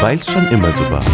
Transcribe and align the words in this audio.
Weil's 0.00 0.30
schon 0.30 0.46
immer 0.48 0.70
so 0.72 0.90
war. 0.90 1.04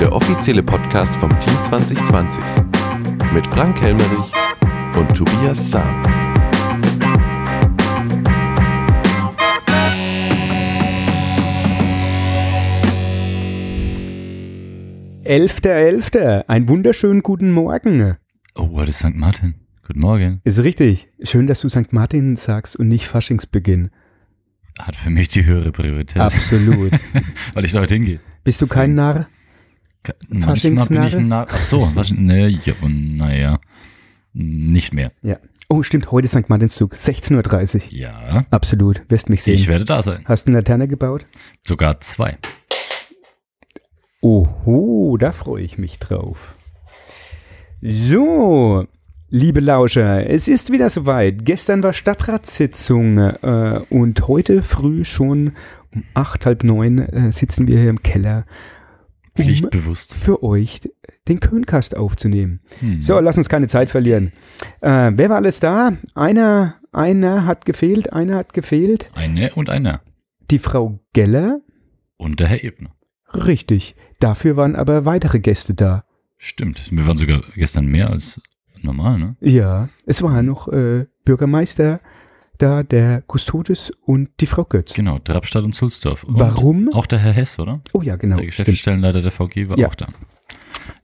Der 0.00 0.12
offizielle 0.12 0.62
Podcast 0.62 1.14
vom 1.16 1.30
Team 1.40 1.54
2020 1.64 2.42
mit 3.34 3.46
Frank 3.48 3.80
Helmerich 3.80 4.32
und 4.96 5.14
Tobias 5.14 5.70
Sam. 5.70 6.02
Elfter, 15.22 15.70
Elfter, 15.70 16.44
einen 16.48 16.68
wunderschönen 16.68 17.22
guten 17.22 17.52
Morgen. 17.52 18.16
Oh, 18.56 18.70
heute 18.72 18.90
ist 18.90 18.98
St. 18.98 19.14
Martin. 19.14 19.54
Guten 19.86 20.00
Morgen. 20.00 20.40
Ist 20.42 20.62
richtig. 20.64 21.06
Schön, 21.22 21.46
dass 21.46 21.60
du 21.60 21.68
St. 21.68 21.92
Martin 21.92 22.34
sagst 22.36 22.74
und 22.74 22.88
nicht 22.88 23.06
Faschingsbeginn. 23.06 23.90
Hat 24.78 24.96
für 24.96 25.10
mich 25.10 25.28
die 25.28 25.44
höhere 25.44 25.72
Priorität. 25.72 26.20
Absolut. 26.22 26.92
Weil 27.54 27.64
ich 27.64 27.72
da 27.72 27.80
heute 27.80 27.94
hingehe. 27.94 28.20
Bist 28.44 28.62
du 28.62 28.66
kein 28.66 28.94
Narr? 28.94 29.28
Ka- 30.02 30.14
Manchmal 30.28 30.86
bin 30.86 31.02
ich 31.04 31.16
ein 31.16 31.28
Narr. 31.28 31.46
Ach 31.50 31.62
so, 31.62 31.90
ne, 32.16 32.48
ja, 32.48 32.72
naja, 32.88 33.60
nicht 34.32 34.94
mehr. 34.94 35.12
Ja. 35.22 35.36
Oh, 35.68 35.82
stimmt, 35.82 36.10
heute 36.10 36.24
ist 36.24 36.32
St. 36.32 36.48
Martinszug, 36.48 36.94
16.30 36.94 37.74
Uhr. 37.76 37.92
Ja, 37.92 38.44
Absolut, 38.50 39.02
wirst 39.08 39.28
mich 39.28 39.42
sehen. 39.42 39.54
ich 39.54 39.68
werde 39.68 39.84
da 39.84 40.02
sein. 40.02 40.22
Hast 40.24 40.46
du 40.46 40.50
eine 40.50 40.58
Laterne 40.58 40.88
gebaut? 40.88 41.26
Sogar 41.62 42.00
zwei. 42.00 42.38
Oho, 44.20 45.16
da 45.18 45.32
freue 45.32 45.62
ich 45.62 45.78
mich 45.78 45.98
drauf. 45.98 46.54
So, 47.80 48.86
liebe 49.30 49.60
Lauscher, 49.60 50.28
es 50.28 50.48
ist 50.48 50.72
wieder 50.72 50.88
soweit. 50.88 51.44
Gestern 51.44 51.82
war 51.82 51.92
Stadtratssitzung 51.92 53.18
äh, 53.18 53.80
und 53.90 54.26
heute 54.28 54.62
früh 54.62 55.04
schon 55.04 55.52
um 55.92 56.04
acht, 56.14 56.46
halb 56.46 56.62
neun 56.64 56.98
äh, 56.98 57.32
sitzen 57.32 57.66
wir 57.66 57.78
hier 57.80 57.90
im 57.90 58.02
Keller, 58.02 58.46
um 59.38 59.44
Pflichtbewusst. 59.44 60.14
für 60.14 60.42
euch 60.42 60.80
den 61.28 61.40
Köhncast 61.40 61.96
aufzunehmen. 61.96 62.60
Hm. 62.80 63.00
So, 63.02 63.18
lass 63.20 63.38
uns 63.38 63.48
keine 63.48 63.66
Zeit 63.68 63.90
verlieren. 63.90 64.32
Äh, 64.80 65.12
wer 65.14 65.28
war 65.28 65.36
alles 65.36 65.60
da? 65.60 65.92
Einer, 66.14 66.76
einer 66.92 67.46
hat 67.46 67.64
gefehlt, 67.64 68.12
einer 68.12 68.36
hat 68.36 68.52
gefehlt. 68.52 69.10
Eine 69.14 69.52
und 69.54 69.70
einer. 69.70 70.00
Die 70.50 70.58
Frau 70.58 70.98
Geller, 71.12 71.60
Und 72.16 72.40
der 72.40 72.48
Herr 72.48 72.64
Ebner. 72.64 72.90
richtig. 73.32 73.94
Dafür 74.18 74.56
waren 74.56 74.76
aber 74.76 75.04
weitere 75.04 75.40
Gäste 75.40 75.74
da. 75.74 76.04
Stimmt. 76.36 76.90
Wir 76.90 77.06
waren 77.06 77.16
sogar 77.16 77.42
gestern 77.54 77.86
mehr 77.86 78.10
als 78.10 78.40
normal, 78.82 79.18
ne? 79.18 79.36
Ja, 79.40 79.88
es 80.06 80.22
war 80.22 80.42
noch 80.42 80.68
äh, 80.68 81.06
Bürgermeister 81.24 82.00
da, 82.58 82.82
der 82.82 83.22
Kustodes 83.22 83.90
und 84.04 84.28
die 84.40 84.46
Frau 84.46 84.64
Götz. 84.64 84.92
Genau, 84.92 85.18
Drabstadt 85.18 85.64
und 85.64 85.74
Sulzdorf. 85.74 86.24
Und 86.24 86.38
Warum? 86.38 86.92
Auch 86.92 87.06
der 87.06 87.18
Herr 87.18 87.32
Hess, 87.32 87.58
oder? 87.58 87.80
Oh 87.94 88.02
ja, 88.02 88.16
genau. 88.16 88.36
der. 88.36 88.44
Geschäftsstellenleiter 88.46 89.22
der 89.22 89.32
VG 89.32 89.68
war 89.68 89.78
Ja. 89.78 89.88
auch 89.88 89.94
da. 89.94 90.08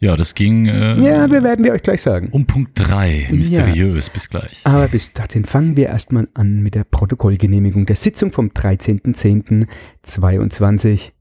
Ja, 0.01 0.17
das 0.17 0.35
ging 0.35 0.67
äh, 0.67 1.01
Ja, 1.01 1.31
wir 1.31 1.43
werden 1.43 1.65
wir 1.65 1.73
euch 1.73 1.83
gleich 1.83 2.03
sagen. 2.03 2.29
um 2.33 2.45
Punkt 2.47 2.73
drei. 2.75 3.29
Mysteriös. 3.31 4.11
Bis 4.11 4.29
gleich. 4.29 4.61
Aber 4.65 4.89
bis 4.89 5.15
dahin 5.15 5.45
fangen 5.47 5.77
wir 5.77 5.87
erstmal 5.87 6.29
an 6.35 6.63
mit 6.63 6.75
der 6.75 6.85
Protokollgenehmigung 6.85 7.87
der 7.87 7.97
Sitzung 7.97 8.33
vom 8.33 8.49
13.10.22. 8.49 11.13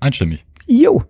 Einstimmig. 0.00 0.44
Jo, 0.66 1.04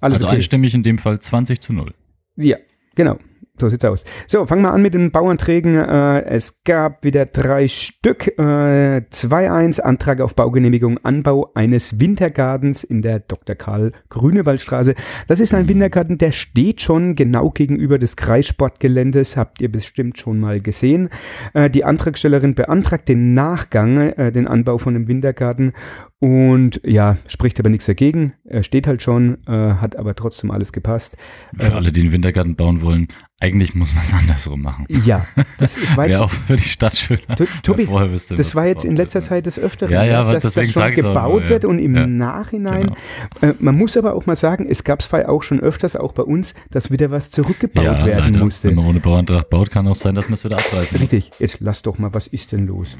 alles 0.00 0.16
also 0.18 0.26
okay. 0.26 0.36
einstimmig 0.36 0.74
in 0.74 0.82
dem 0.82 0.98
Fall 0.98 1.20
20 1.20 1.60
zu 1.60 1.72
0. 1.72 1.94
Ja, 2.36 2.56
genau. 2.94 3.18
So 3.62 3.68
sieht's 3.68 3.84
aus. 3.84 4.04
So, 4.26 4.44
fangen 4.44 4.62
wir 4.62 4.72
an 4.72 4.82
mit 4.82 4.92
den 4.92 5.12
Bauanträgen. 5.12 5.76
Äh, 5.76 6.24
es 6.24 6.64
gab 6.64 7.04
wieder 7.04 7.26
drei 7.26 7.68
Stück. 7.68 8.26
Äh, 8.36 9.02
2.1 9.08 9.78
Antrag 9.78 10.20
auf 10.20 10.34
Baugenehmigung 10.34 10.98
Anbau 11.04 11.52
eines 11.54 12.00
Wintergartens 12.00 12.82
in 12.82 13.02
der 13.02 13.20
Dr. 13.20 13.54
Karl 13.54 13.92
Grünewaldstraße. 14.08 14.96
Das 15.28 15.38
ist 15.38 15.54
ein 15.54 15.68
Wintergarten, 15.68 16.18
der 16.18 16.32
steht 16.32 16.80
schon 16.80 17.14
genau 17.14 17.50
gegenüber 17.50 18.00
des 18.00 18.16
Kreissportgeländes. 18.16 19.36
Habt 19.36 19.60
ihr 19.60 19.70
bestimmt 19.70 20.18
schon 20.18 20.40
mal 20.40 20.60
gesehen. 20.60 21.08
Äh, 21.54 21.70
die 21.70 21.84
Antragstellerin 21.84 22.56
beantragt 22.56 23.08
den 23.08 23.32
Nachgang, 23.32 24.10
äh, 24.10 24.32
den 24.32 24.48
Anbau 24.48 24.78
von 24.78 24.94
dem 24.94 25.06
Wintergarten. 25.06 25.72
Und 26.18 26.80
ja, 26.84 27.16
spricht 27.26 27.58
aber 27.58 27.68
nichts 27.68 27.86
dagegen. 27.86 28.34
Er 28.44 28.62
steht 28.62 28.86
halt 28.86 29.02
schon, 29.02 29.38
äh, 29.48 29.50
hat 29.50 29.96
aber 29.96 30.14
trotzdem 30.14 30.52
alles 30.52 30.72
gepasst. 30.72 31.16
Für 31.58 31.72
Äh, 31.72 31.74
alle, 31.74 31.90
die 31.90 32.00
einen 32.02 32.12
Wintergarten 32.12 32.54
bauen 32.54 32.80
wollen, 32.80 33.08
eigentlich 33.42 33.74
muss 33.74 33.92
man 33.92 34.04
es 34.04 34.12
andersrum 34.12 34.62
machen. 34.62 34.86
Ja, 35.04 35.26
das 35.58 35.76
ist 35.76 35.96
weit 35.96 36.10
Wäre 36.10 36.24
auch 36.24 36.30
für 36.30 36.54
die 36.54 36.62
Stadt 36.62 36.96
schöner. 36.96 37.20
Tobi, 37.64 37.88
wenn 37.88 38.12
wüsste, 38.12 38.36
das 38.36 38.54
war 38.54 38.66
jetzt 38.66 38.84
in 38.84 38.94
letzter 38.94 39.18
wird, 39.18 39.24
ne? 39.24 39.28
Zeit 39.30 39.46
des 39.46 39.58
Öfteren, 39.58 39.92
Ja, 39.92 40.04
ja, 40.04 40.30
dass 40.32 40.54
das 40.54 40.70
schon 40.70 40.94
gebaut 40.94 41.44
ja. 41.44 41.48
wird 41.50 41.64
und 41.64 41.80
im 41.80 41.96
Ja, 41.96 42.06
Nachhinein. 42.06 42.94
Genau. 43.40 43.52
Äh, 43.52 43.54
man 43.58 43.76
muss 43.76 43.96
aber 43.96 44.14
auch 44.14 44.26
mal 44.26 44.36
sagen, 44.36 44.66
es 44.70 44.84
gab 44.84 45.00
es 45.00 45.06
auch 45.12 45.42
schon 45.42 45.58
öfters, 45.58 45.96
auch 45.96 46.12
bei 46.12 46.22
uns, 46.22 46.54
dass 46.70 46.92
wieder 46.92 47.10
was 47.10 47.32
zurückgebaut 47.32 47.84
Ja, 47.84 48.06
werden 48.06 48.20
leider. 48.26 48.34
Wenn 48.34 48.40
musste. 48.44 48.70
man 48.70 48.86
ohne 48.86 49.00
Bauantrag 49.00 49.50
baut, 49.50 49.72
kann 49.72 49.88
auch 49.88 49.96
sein, 49.96 50.14
dass 50.14 50.28
man 50.28 50.34
es 50.34 50.44
wieder 50.44 50.58
abreißen 50.58 50.92
muss. 51.00 51.00
Richtig, 51.12 51.32
jetzt 51.40 51.58
lass 51.58 51.82
doch 51.82 51.98
mal, 51.98 52.14
was 52.14 52.28
ist 52.28 52.52
denn 52.52 52.68
los? 52.68 52.96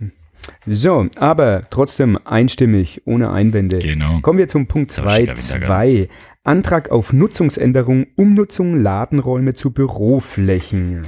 Hm. 0.00 0.10
So, 0.66 1.06
aber 1.16 1.62
trotzdem 1.70 2.18
einstimmig, 2.24 3.02
ohne 3.04 3.30
Einwände. 3.30 3.78
Genau. 3.78 4.18
Kommen 4.20 4.38
wir 4.38 4.48
zum 4.48 4.66
Punkt 4.66 4.90
Das 4.96 5.04
war 5.04 5.14
schicker 5.14 5.34
2.2. 5.34 6.08
Antrag 6.44 6.90
auf 6.90 7.12
Nutzungsänderung, 7.14 8.06
Umnutzung 8.16 8.78
Ladenräume 8.78 9.54
zu 9.54 9.70
Büroflächen. 9.70 11.06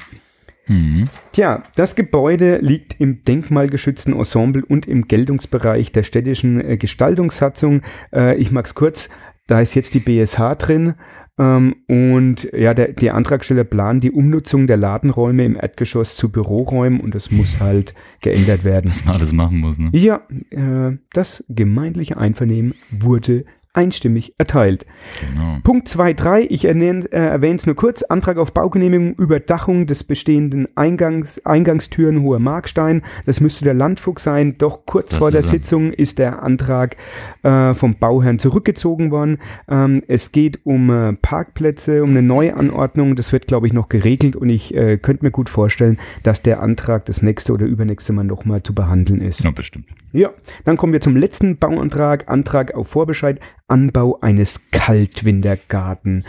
Mhm. 0.67 1.09
Tja, 1.33 1.63
das 1.77 1.95
Gebäude 1.95 2.59
liegt 2.59 2.99
im 3.01 3.23
denkmalgeschützten 3.23 4.15
Ensemble 4.15 4.65
und 4.65 4.87
im 4.87 5.07
Geltungsbereich 5.07 5.93
der 5.93 6.03
städtischen 6.03 6.61
äh, 6.61 6.77
Gestaltungssatzung. 6.79 7.83
Äh, 8.13 8.37
ich 8.37 8.51
mag's 8.51 8.75
kurz, 8.75 9.11
da 9.47 9.61
ist 9.61 9.75
jetzt 9.75 9.95
die 9.95 10.01
BSH 10.01 10.57
drin. 10.59 10.95
Ähm, 11.39 11.77
und 11.87 12.51
ja, 12.53 12.73
der, 12.73 12.93
die 12.93 13.11
Antragsteller 13.11 13.65
planen 13.65 14.01
die 14.01 14.11
Umnutzung 14.11 14.67
der 14.67 14.79
Ladenräume 14.79 15.45
im 15.45 15.55
Erdgeschoss 15.55 16.17
zu 16.17 16.33
Büroräumen 16.33 16.99
und 16.99 17.15
das 17.15 17.31
muss 17.31 17.61
halt 17.61 17.95
geändert 18.23 18.65
werden. 18.65 18.89
Was 18.91 19.05
man 19.05 19.17
alles 19.17 19.33
machen 19.33 19.59
muss, 19.59 19.79
ne? 19.79 19.91
Ja, 19.93 20.23
äh, 20.51 20.97
das 21.13 21.45
gemeindliche 21.49 22.17
Einvernehmen 22.17 22.75
wurde 22.91 23.45
einstimmig 23.77 24.35
erteilt. 24.39 24.87
Genau. 25.21 25.59
Punkt 25.63 25.89
2.3, 25.89 26.47
ich 26.49 26.65
erwähne 26.65 27.05
äh, 27.13 27.19
erwähne 27.19 27.57
es 27.57 27.67
nur 27.67 27.77
kurz, 27.77 28.03
Antrag 28.03 28.39
auf 28.39 28.53
Baugenehmigung, 28.53 29.15
Überdachung 29.15 29.87
des 29.87 30.05
bestehenden 30.05 30.69
Eingangs, 30.77 31.45
Eingangstüren 31.45 32.23
Hoher 32.23 32.39
Markstein. 32.39 33.03
Das 33.27 33.41
müsste 33.41 33.65
der 33.65 33.75
Landfuchs 33.75 34.23
sein, 34.23 34.57
doch 34.59 34.87
kurz 34.87 35.11
Das 35.11 35.19
vor 35.19 35.31
der 35.31 35.41
er. 35.41 35.45
Sitzung 35.45 35.93
ist 35.93 36.19
der 36.19 36.43
Antrag 36.43 36.97
äh, 37.43 37.75
vom 37.75 37.97
Bauherrn 37.97 38.39
zurückgezogen 38.39 39.11
worden. 39.11 39.39
Ähm, 39.69 40.03
es 40.09 40.33
geht 40.33 40.65
um 40.65 40.91
äh, 40.91 41.13
Parkplätze, 41.13 42.03
um 42.03 42.11
eine 42.11 42.23
Neuanordnung, 42.23 43.17
das 43.17 43.33
wird 43.33 43.47
glaube 43.47 43.67
ich 43.67 43.73
noch 43.73 43.89
geregelt 43.89 44.37
und 44.37 44.49
ich 44.49 44.75
äh, 44.75 44.97
könnte 44.97 45.25
mir 45.25 45.31
gut 45.31 45.49
vorstellen, 45.49 45.99
dass 46.23 46.43
der 46.43 46.63
Antrag 46.63 47.05
das 47.05 47.23
nächste 47.23 47.53
oder 47.53 47.67
übernächste 47.67 48.13
Mal 48.13 48.25
nochmal 48.25 48.63
zu 48.63 48.75
behandeln 48.75 49.21
ist. 49.21 49.45
Ja, 49.45 49.51
bestimmt. 49.51 49.87
Ja, 50.13 50.31
dann 50.65 50.77
kommen 50.77 50.93
wir 50.95 51.01
zum 51.01 51.15
letzten 51.15 51.59
Bauantrag. 51.59 52.29
Antrag 52.29 52.75
auf 52.75 52.89
Vorbescheid. 52.89 53.41
Anbau 53.69 54.19
eines 54.21 54.71
Kaltwintergarten 54.71 56.25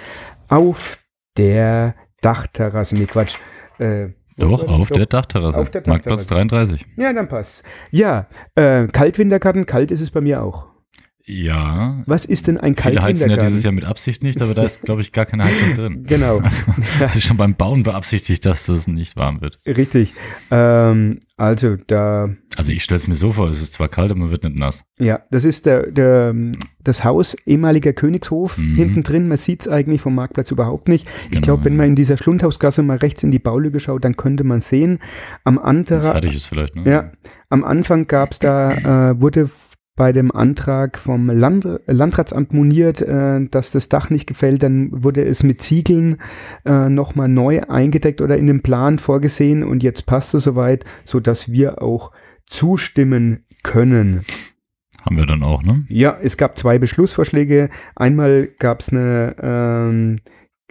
auf 0.47 0.97
der 1.37 1.95
Dachterrasse. 2.21 2.95
Nee, 2.95 3.05
Quatsch. 3.05 3.37
Äh, 3.79 4.09
Doch, 4.37 4.67
auf 4.67 4.89
der 4.89 5.05
Dachterrasse. 5.05 5.59
Auf 5.59 5.69
der 5.69 5.83
Marktplatz 5.85 6.27
Dachterrasse. 6.27 6.77
33. 6.77 6.85
Ja, 6.97 7.13
dann 7.13 7.27
passt. 7.27 7.63
Ja, 7.91 8.27
äh, 8.55 8.87
Kaltwintergarten. 8.87 9.65
Kalt 9.65 9.91
ist 9.91 10.01
es 10.01 10.11
bei 10.11 10.21
mir 10.21 10.41
auch. 10.41 10.67
Ja. 11.29 12.03
Was 12.05 12.23
ist 12.25 12.47
denn 12.47 12.57
ein 12.57 12.75
Viele 12.77 13.01
heizen 13.01 13.29
ja 13.29 13.35
dieses 13.37 13.61
Jahr 13.63 13.73
mit 13.73 13.83
Absicht 13.83 14.23
nicht, 14.23 14.41
aber 14.41 14.53
da 14.53 14.63
ist, 14.63 14.83
glaube 14.83 15.01
ich, 15.01 15.11
gar 15.11 15.25
keine 15.25 15.43
Heizung 15.43 15.73
drin. 15.75 16.03
Genau. 16.07 16.39
Also, 16.47 16.63
das 16.99 17.15
ist 17.17 17.25
schon 17.25 17.35
beim 17.37 17.55
Bauen 17.55 17.83
beabsichtigt, 17.83 18.45
dass 18.45 18.65
das 18.67 18.87
nicht 18.87 19.17
warm 19.17 19.41
wird. 19.41 19.59
Richtig. 19.67 20.13
Ähm, 20.51 21.19
also 21.35 21.75
da 21.87 22.29
Also 22.55 22.71
ich 22.71 22.83
stelle 22.83 22.95
es 22.97 23.07
mir 23.07 23.15
so 23.15 23.33
vor, 23.33 23.49
es 23.49 23.61
ist 23.61 23.73
zwar 23.73 23.89
kalt, 23.89 24.11
aber 24.11 24.21
man 24.21 24.31
wird 24.31 24.43
nicht 24.45 24.55
nass. 24.55 24.85
Ja, 24.99 25.19
das 25.29 25.43
ist 25.43 25.65
der, 25.65 25.91
der, 25.91 26.33
das 26.81 27.03
Haus 27.03 27.35
ehemaliger 27.45 27.91
Königshof 27.93 28.57
Mhm. 28.57 28.75
hinten 28.75 29.03
drin. 29.03 29.27
Man 29.27 29.37
sieht 29.37 29.61
es 29.61 29.67
eigentlich 29.67 29.99
vom 30.01 30.15
Marktplatz 30.15 30.49
überhaupt 30.51 30.87
nicht. 30.87 31.05
ich 31.25 31.31
Genau, 31.31 31.41
glaube, 31.43 31.65
wenn 31.65 31.75
man 31.75 31.87
in 31.87 31.95
dieser 31.95 32.15
Schlundhausgasse 32.17 32.83
mal 32.83 32.97
rechts 32.97 33.23
in 33.23 33.31
die 33.31 33.39
Baulücke 33.39 33.79
schaut, 33.81 34.05
dann 34.05 34.15
könnte 34.15 34.43
man 34.45 34.61
sehen. 34.61 34.99
Am, 35.43 35.59
anderer, 35.59 36.01
fertig 36.03 36.35
ist 36.35 36.45
vielleicht, 36.45 36.75
ne? 36.77 36.89
ja, 36.89 37.11
am 37.49 37.63
Anfang 37.65 38.07
gab 38.07 38.31
es 38.31 38.39
da, 38.39 39.11
äh, 39.11 39.21
wurde 39.21 39.49
bei 39.97 40.13
dem 40.13 40.31
Antrag 40.31 40.97
vom 40.97 41.29
Land, 41.29 41.67
Landratsamt 41.87 42.53
moniert, 42.53 43.01
äh, 43.01 43.45
dass 43.49 43.71
das 43.71 43.89
Dach 43.89 44.09
nicht 44.09 44.27
gefällt. 44.27 44.63
Dann 44.63 45.03
wurde 45.03 45.25
es 45.25 45.43
mit 45.43 45.61
Ziegeln 45.61 46.21
äh, 46.63 46.87
nochmal 46.87 47.27
neu 47.27 47.63
eingedeckt 47.63 48.21
oder 48.21 48.37
in 48.37 48.47
dem 48.47 48.61
Plan 48.61 48.99
vorgesehen. 48.99 49.63
Und 49.63 49.83
jetzt 49.83 50.05
passt 50.05 50.33
es 50.35 50.43
soweit, 50.43 50.85
sodass 51.03 51.51
wir 51.51 51.81
auch 51.81 52.13
zustimmen 52.45 53.43
können. 53.63 54.23
Haben 55.03 55.17
wir 55.17 55.25
dann 55.25 55.43
auch, 55.43 55.63
ne? 55.63 55.83
Ja, 55.87 56.17
es 56.21 56.37
gab 56.37 56.57
zwei 56.57 56.77
Beschlussvorschläge. 56.77 57.69
Einmal 57.95 58.49
gab 58.59 58.81
es 58.81 58.89
eine 58.89 59.35
ähm, 59.41 60.19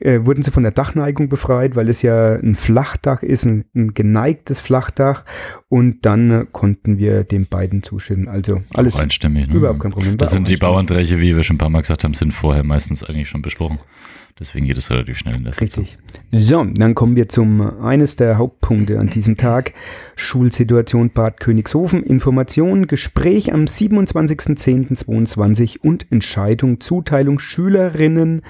äh, 0.01 0.25
wurden 0.25 0.43
sie 0.43 0.51
von 0.51 0.63
der 0.63 0.73
Dachneigung 0.73 1.29
befreit, 1.29 1.75
weil 1.75 1.89
es 1.89 2.03
ja 2.03 2.35
ein 2.35 2.55
Flachdach 2.55 3.23
ist, 3.23 3.47
ein, 3.47 3.65
ein 3.75 3.95
geneigtes 3.95 4.61
Flachdach. 4.61 5.25
Und 5.69 6.05
dann 6.05 6.31
äh, 6.31 6.47
konnten 6.51 6.99
wir 6.99 7.25
den 7.25 7.47
beiden 7.47 7.83
zustimmen. 7.83 8.29
Also 8.29 8.63
alles 8.75 8.95
Auch 8.95 9.01
einstimmig. 9.01 9.49
Ne? 9.49 9.55
Überhaupt 9.55 9.81
kein 9.81 9.93
Problem. 9.93 10.17
Das 10.19 10.33
sind 10.33 10.49
die 10.49 10.57
Bauanträge, 10.57 11.21
wie 11.21 11.35
wir 11.35 11.43
schon 11.43 11.57
ein 11.57 11.59
paar 11.59 11.71
Mal 11.71 11.81
gesagt 11.81 12.05
haben, 12.05 12.15
sind 12.15 12.33
vorher 12.33 12.63
meistens 12.63 13.03
eigentlich 13.03 13.29
schon 13.29 13.43
besprochen. 13.43 13.79
Deswegen 14.39 14.67
geht 14.67 14.77
es 14.77 14.91
relativ 14.91 15.17
schnell 15.17 15.35
in 15.35 15.45
der 15.45 15.59
Richtig. 15.59 15.97
So, 16.31 16.63
dann 16.63 16.95
kommen 16.95 17.17
wir 17.17 17.27
zum 17.27 17.81
eines 17.81 18.17
der 18.17 18.37
Hauptpunkte 18.37 18.99
an 18.99 19.09
diesem 19.09 19.39
Tag. 19.39 19.73
Schulsituation 20.15 21.09
Bad 21.09 21.41
Königshofen. 21.41 22.03
Information, 22.03 22.87
Gespräch 22.87 23.55
am 23.55 23.65
27.10.22 23.65 25.79
und 25.79 26.13
Entscheidung 26.13 26.81
Zuteilung 26.81 27.39
Schülerinnen 27.39 28.43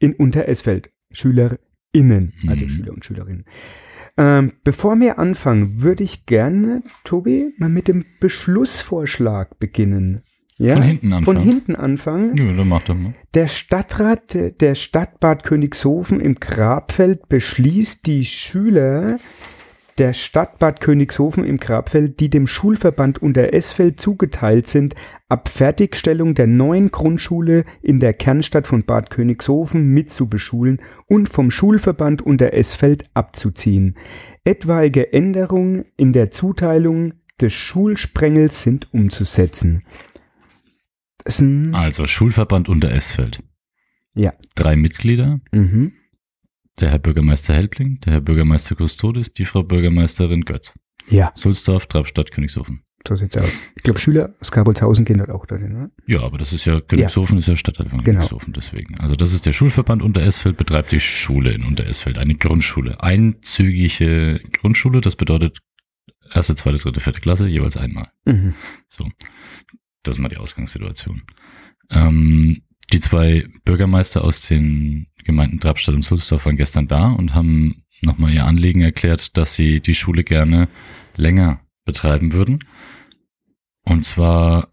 in 0.00 0.14
Unteresfeld. 0.14 0.90
SchülerInnen, 1.12 2.32
also 2.48 2.64
mhm. 2.64 2.68
Schüler 2.68 2.92
und 2.92 3.04
Schülerinnen. 3.04 3.44
Ähm, 4.16 4.52
bevor 4.64 4.98
wir 4.98 5.18
anfangen, 5.18 5.82
würde 5.82 6.04
ich 6.04 6.26
gerne, 6.26 6.82
Tobi, 7.04 7.54
mal 7.58 7.68
mit 7.68 7.88
dem 7.88 8.04
Beschlussvorschlag 8.20 9.58
beginnen. 9.58 10.22
Ja? 10.56 10.74
Von 10.74 10.82
hinten 10.82 11.12
anfangen. 11.12 11.24
Von 11.24 11.38
hinten 11.42 11.76
anfangen. 11.76 12.36
Ja, 12.36 12.52
dann 12.52 12.68
macht 12.68 12.88
er 12.90 12.94
mal. 12.96 13.14
Der 13.32 13.48
Stadtrat 13.48 14.34
der 14.60 14.74
Stadt 14.74 15.18
Bad 15.20 15.44
Königshofen 15.44 16.20
im 16.20 16.34
Grabfeld 16.34 17.28
beschließt, 17.28 18.06
die 18.06 18.24
Schüler 18.26 19.18
der 19.98 20.12
Stadt 20.12 20.58
Bad 20.58 20.80
Königshofen 20.80 21.44
im 21.44 21.58
Grabfeld, 21.58 22.20
die 22.20 22.30
dem 22.30 22.46
Schulverband 22.46 23.20
unter 23.20 23.52
Esfeld 23.52 24.00
zugeteilt 24.00 24.66
sind, 24.66 24.94
ab 25.28 25.48
Fertigstellung 25.48 26.34
der 26.34 26.46
neuen 26.46 26.90
Grundschule 26.90 27.64
in 27.82 28.00
der 28.00 28.14
Kernstadt 28.14 28.66
von 28.66 28.84
Bad 28.84 29.10
Königshofen 29.10 29.92
mitzubeschulen 29.92 30.80
und 31.06 31.28
vom 31.28 31.50
Schulverband 31.50 32.22
unter 32.22 32.52
Esfeld 32.54 33.04
abzuziehen. 33.14 33.96
Etwaige 34.44 35.12
Änderungen 35.12 35.84
in 35.96 36.12
der 36.12 36.30
Zuteilung 36.30 37.14
des 37.40 37.52
Schulsprengels 37.52 38.62
sind 38.62 38.92
umzusetzen. 38.92 39.84
Also 41.74 42.06
Schulverband 42.06 42.68
unter 42.68 42.90
Esfeld. 42.90 43.42
Ja. 44.14 44.32
Drei 44.54 44.76
Mitglieder. 44.76 45.40
Mhm 45.52 45.92
der 46.80 46.90
Herr 46.90 46.98
Bürgermeister 46.98 47.54
Helbling, 47.54 48.00
der 48.00 48.14
Herr 48.14 48.20
Bürgermeister 48.20 48.76
Custodes, 48.76 49.32
die 49.32 49.44
Frau 49.44 49.62
Bürgermeisterin 49.62 50.42
Götz. 50.42 50.74
Ja. 51.08 51.32
Sulzdorf, 51.34 51.86
Traubstadt, 51.86 52.30
Königshofen. 52.30 52.82
So 53.06 53.16
sieht's 53.16 53.36
aus. 53.36 53.50
Ich 53.76 53.82
glaube, 53.82 53.98
Schüler 53.98 54.34
aus 54.40 54.50
Karbolzhausen 54.50 55.06
gehen 55.06 55.18
dort 55.18 55.30
auch 55.30 55.46
dorthin, 55.46 55.72
ne? 55.72 55.90
Ja, 56.06 56.20
aber 56.20 56.36
das 56.36 56.52
ist 56.52 56.66
ja, 56.66 56.80
Königshofen 56.80 57.36
ja. 57.36 57.38
ist 57.38 57.48
ja 57.48 57.56
Stadtteil 57.56 57.88
von 57.88 58.04
genau. 58.04 58.18
Königshofen, 58.18 58.52
deswegen. 58.52 58.98
Also 59.00 59.14
das 59.14 59.32
ist 59.32 59.46
der 59.46 59.52
Schulverband 59.52 60.02
Unteresfeld, 60.02 60.58
betreibt 60.58 60.92
die 60.92 61.00
Schule 61.00 61.52
in 61.52 61.64
Unteresfeld, 61.64 62.18
eine 62.18 62.34
Grundschule. 62.34 63.02
Einzügige 63.02 64.40
Grundschule, 64.52 65.00
das 65.00 65.16
bedeutet 65.16 65.60
erste, 66.32 66.54
zweite, 66.54 66.78
dritte, 66.78 67.00
vierte 67.00 67.20
Klasse, 67.20 67.46
jeweils 67.46 67.76
einmal. 67.76 68.08
Mhm. 68.26 68.54
So. 68.88 69.08
Das 70.02 70.16
ist 70.16 70.20
mal 70.20 70.28
die 70.28 70.36
Ausgangssituation. 70.36 71.22
Ähm, 71.90 72.62
die 72.92 73.00
zwei 73.00 73.46
Bürgermeister 73.64 74.24
aus 74.24 74.46
den 74.48 75.06
Gemeinden 75.24 75.60
Drabstadt 75.60 75.94
und 75.94 76.02
Sulzdorf 76.02 76.46
waren 76.46 76.56
gestern 76.56 76.88
da 76.88 77.10
und 77.10 77.34
haben 77.34 77.84
nochmal 78.02 78.32
ihr 78.32 78.44
Anliegen 78.44 78.80
erklärt, 78.80 79.36
dass 79.36 79.54
sie 79.54 79.80
die 79.80 79.94
Schule 79.94 80.24
gerne 80.24 80.68
länger 81.16 81.60
betreiben 81.84 82.32
würden. 82.32 82.64
Und 83.84 84.04
zwar 84.04 84.70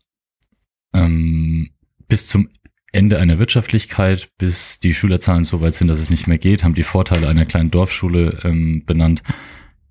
ähm, 0.93 1.69
bis 2.07 2.27
zum 2.27 2.49
Ende 2.91 3.19
einer 3.19 3.37
Wirtschaftlichkeit, 3.37 4.29
bis 4.37 4.79
die 4.79 4.93
Schülerzahlen 4.93 5.43
so 5.43 5.61
weit 5.61 5.75
sind, 5.75 5.87
dass 5.87 5.99
es 5.99 6.09
nicht 6.09 6.27
mehr 6.27 6.37
geht, 6.37 6.63
haben 6.63 6.75
die 6.75 6.83
Vorteile 6.83 7.27
einer 7.27 7.45
kleinen 7.45 7.71
Dorfschule 7.71 8.39
ähm, 8.43 8.85
benannt. 8.85 9.23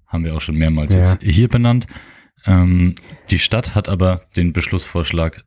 Haben 0.07 0.25
wir 0.25 0.35
auch 0.35 0.41
schon 0.41 0.57
mehrmals 0.57 0.95
ja. 0.95 1.01
jetzt 1.01 1.23
hier 1.23 1.49
benannt. 1.49 1.87
Ähm, 2.47 2.95
die 3.31 3.39
Stadt 3.39 3.75
hat 3.75 3.89
aber 3.89 4.27
den 4.37 4.53
Beschlussvorschlag 4.53 5.45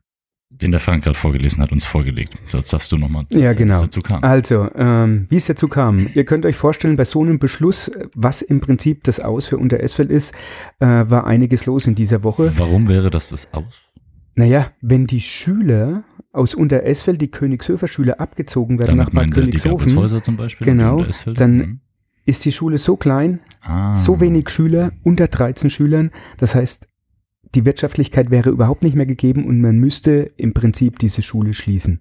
den 0.50 0.72
der 0.72 0.80
Frank 0.80 1.04
gerade 1.04 1.16
vorgelesen 1.16 1.62
hat, 1.62 1.72
uns 1.72 1.84
vorgelegt. 1.84 2.34
Das 2.50 2.68
darfst 2.68 2.90
du 2.92 2.96
nochmal 2.96 3.24
sagen, 3.30 3.42
ja, 3.42 3.52
genau. 3.52 3.74
wie 3.74 3.76
es 3.76 3.80
dazu 3.82 4.00
kam. 4.00 4.24
Also, 4.24 4.68
ähm, 4.74 5.26
wie 5.28 5.36
es 5.36 5.46
dazu 5.46 5.68
kam. 5.68 6.08
Ihr 6.14 6.24
könnt 6.24 6.44
euch 6.44 6.56
vorstellen, 6.56 6.96
bei 6.96 7.04
so 7.04 7.22
einem 7.22 7.38
Beschluss, 7.38 7.90
was 8.14 8.42
im 8.42 8.60
Prinzip 8.60 9.04
das 9.04 9.20
Aus 9.20 9.46
für 9.46 9.58
Unteresfeld 9.58 10.10
ist, 10.10 10.34
äh, 10.80 10.86
war 10.86 11.26
einiges 11.26 11.66
los 11.66 11.86
in 11.86 11.94
dieser 11.94 12.22
Woche. 12.24 12.52
Warum 12.56 12.88
wäre 12.88 13.10
das 13.10 13.30
das 13.30 13.52
Aus? 13.54 13.82
Naja, 14.34 14.72
wenn 14.80 15.06
die 15.06 15.20
Schüler 15.20 16.04
aus 16.32 16.54
Unteresfeld, 16.54 17.20
die 17.20 17.30
Königshöfer 17.30 17.88
Schüler 17.88 18.20
abgezogen 18.20 18.78
werden 18.78 18.98
Damit 18.98 19.12
nach 19.12 19.22
Bad 19.22 19.32
Königshofen, 19.32 19.88
die 19.88 20.22
zum 20.22 20.36
Beispiel, 20.36 20.64
genau, 20.64 21.04
dann 21.34 21.56
mhm. 21.56 21.80
ist 22.24 22.44
die 22.44 22.52
Schule 22.52 22.78
so 22.78 22.96
klein, 22.96 23.40
ah. 23.62 23.94
so 23.94 24.20
wenig 24.20 24.48
Schüler, 24.48 24.92
unter 25.02 25.26
13 25.26 25.70
Schülern, 25.70 26.10
das 26.38 26.54
heißt, 26.54 26.89
die 27.54 27.64
Wirtschaftlichkeit 27.64 28.30
wäre 28.30 28.50
überhaupt 28.50 28.82
nicht 28.82 28.94
mehr 28.94 29.06
gegeben 29.06 29.46
und 29.46 29.60
man 29.60 29.78
müsste 29.78 30.30
im 30.36 30.54
Prinzip 30.54 30.98
diese 30.98 31.22
Schule 31.22 31.52
schließen. 31.52 32.00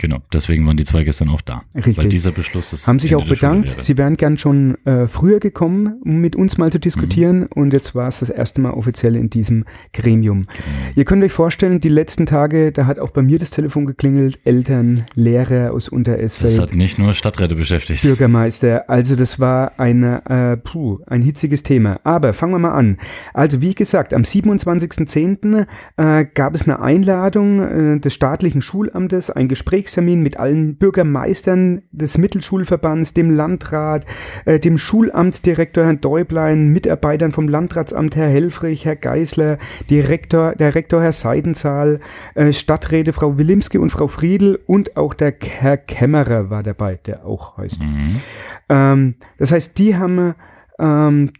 Genau, 0.00 0.16
deswegen 0.32 0.66
waren 0.66 0.78
die 0.78 0.84
zwei 0.84 1.04
gestern 1.04 1.28
auch 1.28 1.42
da. 1.42 1.60
Richtig. 1.74 1.98
Weil 1.98 2.08
dieser 2.08 2.32
Beschluss 2.32 2.72
ist. 2.72 2.86
Haben 2.86 2.98
sich 2.98 3.12
Ende 3.12 3.22
auch 3.22 3.28
bedankt. 3.28 3.82
Sie 3.82 3.98
wären 3.98 4.16
gern 4.16 4.38
schon 4.38 4.78
äh, 4.86 5.06
früher 5.06 5.40
gekommen, 5.40 6.00
um 6.02 6.22
mit 6.22 6.36
uns 6.36 6.56
mal 6.56 6.72
zu 6.72 6.80
diskutieren. 6.80 7.40
Mhm. 7.40 7.48
Und 7.54 7.72
jetzt 7.74 7.94
war 7.94 8.08
es 8.08 8.20
das 8.20 8.30
erste 8.30 8.62
Mal 8.62 8.70
offiziell 8.70 9.14
in 9.14 9.28
diesem 9.28 9.66
Gremium. 9.92 10.44
Genau. 10.44 10.56
Ihr 10.94 11.04
könnt 11.04 11.22
euch 11.22 11.32
vorstellen, 11.32 11.80
die 11.80 11.90
letzten 11.90 12.24
Tage, 12.24 12.72
da 12.72 12.86
hat 12.86 12.98
auch 12.98 13.10
bei 13.10 13.20
mir 13.20 13.38
das 13.38 13.50
Telefon 13.50 13.84
geklingelt. 13.84 14.40
Eltern, 14.44 15.04
Lehrer 15.14 15.74
aus 15.74 15.90
Unteresfeld. 15.90 16.50
Das 16.50 16.58
hat 16.58 16.74
nicht 16.74 16.98
nur 16.98 17.12
Stadträte 17.12 17.54
beschäftigt. 17.54 18.02
Bürgermeister. 18.02 18.88
Also 18.88 19.16
das 19.16 19.38
war 19.38 19.78
eine, 19.78 20.22
äh, 20.30 20.56
puh, 20.56 21.00
ein 21.08 21.20
hitziges 21.20 21.62
Thema. 21.62 22.00
Aber 22.04 22.32
fangen 22.32 22.54
wir 22.54 22.58
mal 22.58 22.72
an. 22.72 22.96
Also 23.34 23.60
wie 23.60 23.74
gesagt, 23.74 24.14
am 24.14 24.22
27.10. 24.22 25.66
Äh, 25.98 26.24
gab 26.32 26.54
es 26.54 26.62
eine 26.62 26.80
Einladung 26.80 27.96
äh, 27.96 28.00
des 28.00 28.14
staatlichen 28.14 28.62
Schulamtes, 28.62 29.28
ein 29.28 29.48
Gespräch 29.48 29.89
Gesprächstermin 29.90 30.22
mit 30.22 30.38
allen 30.38 30.76
Bürgermeistern 30.76 31.82
des 31.90 32.16
Mittelschulverbands, 32.16 33.12
dem 33.12 33.30
Landrat, 33.30 34.06
äh, 34.44 34.60
dem 34.60 34.78
Schulamtsdirektor 34.78 35.84
Herrn 35.84 36.00
Däublein, 36.00 36.68
Mitarbeitern 36.68 37.32
vom 37.32 37.48
Landratsamt 37.48 38.14
Herr 38.14 38.28
Helfrich, 38.28 38.84
Herr 38.84 38.94
Geisler, 38.94 39.58
Direktor, 39.90 40.54
der 40.54 40.76
Rektor 40.76 41.02
Herr 41.02 41.10
Seidenzahl, 41.10 41.98
äh, 42.36 42.52
Stadträte 42.52 43.12
Frau 43.12 43.36
Wilimski 43.36 43.78
und 43.78 43.90
Frau 43.90 44.06
Friedel 44.06 44.60
und 44.66 44.96
auch 44.96 45.12
der 45.12 45.34
Herr 45.40 45.76
Kämmerer 45.76 46.50
war 46.50 46.62
dabei, 46.62 47.00
der 47.04 47.26
auch 47.26 47.56
heißt. 47.58 47.80
Mhm. 47.80 48.20
Ähm, 48.68 49.14
das 49.38 49.50
heißt, 49.50 49.76
die 49.76 49.96
haben 49.96 50.34
ähm, 50.78 51.32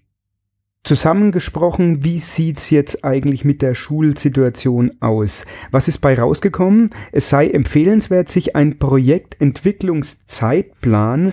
zusammengesprochen, 0.82 2.02
wie 2.04 2.18
sieht's 2.18 2.70
jetzt 2.70 3.04
eigentlich 3.04 3.44
mit 3.44 3.62
der 3.62 3.74
Schulsituation 3.74 4.92
aus? 5.00 5.46
Was 5.70 5.86
ist 5.88 5.98
bei 5.98 6.18
rausgekommen? 6.18 6.90
Es 7.12 7.28
sei 7.28 7.48
empfehlenswert, 7.48 8.28
sich 8.28 8.56
ein 8.56 8.78
Projektentwicklungszeitplan 8.78 11.32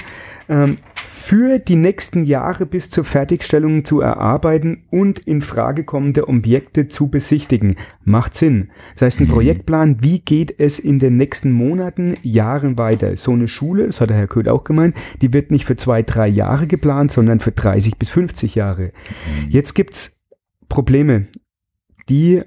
ähm, 0.50 0.76
für 1.08 1.60
die 1.60 1.76
nächsten 1.76 2.26
Jahre 2.26 2.66
bis 2.66 2.90
zur 2.90 3.04
Fertigstellung 3.04 3.84
zu 3.84 4.02
erarbeiten 4.02 4.84
und 4.92 5.20
in 5.20 5.42
Frage 5.42 5.84
kommende 5.84 6.28
Objekte 6.28 6.88
zu 6.88 7.08
besichtigen. 7.08 7.76
Macht 8.04 8.36
Sinn. 8.36 8.70
Das 8.94 9.02
heißt, 9.02 9.20
ein 9.20 9.28
mhm. 9.28 9.32
Projektplan, 9.32 9.98
wie 10.02 10.20
geht 10.20 10.60
es 10.60 10.80
in 10.80 11.00
den 11.00 11.18
nächsten 11.18 11.52
Monaten, 11.52 12.16
Jahren 12.24 12.78
weiter? 12.78 13.18
So 13.18 13.34
eine 13.34 13.48
Schule, 13.48 13.88
das 13.88 14.00
hat 14.00 14.10
der 14.10 14.18
Herr 14.18 14.28
Köth 14.28 14.48
auch 14.48 14.64
gemeint, 14.64 14.96
die 15.22 15.34
wird 15.34 15.52
nicht 15.52 15.66
für 15.66 15.76
zwei, 15.76 16.04
drei 16.04 16.28
Jahre 16.28 16.68
geplant, 16.68 17.12
sondern 17.12 17.40
für 17.40 17.52
30 17.52 17.98
bis 17.98 18.10
50 18.10 18.56
Jahre. 18.56 18.84
Mhm. 18.84 19.50
Jetzt 19.50 19.74
gibt's 19.74 20.22
Probleme, 20.70 21.28
die 22.10 22.44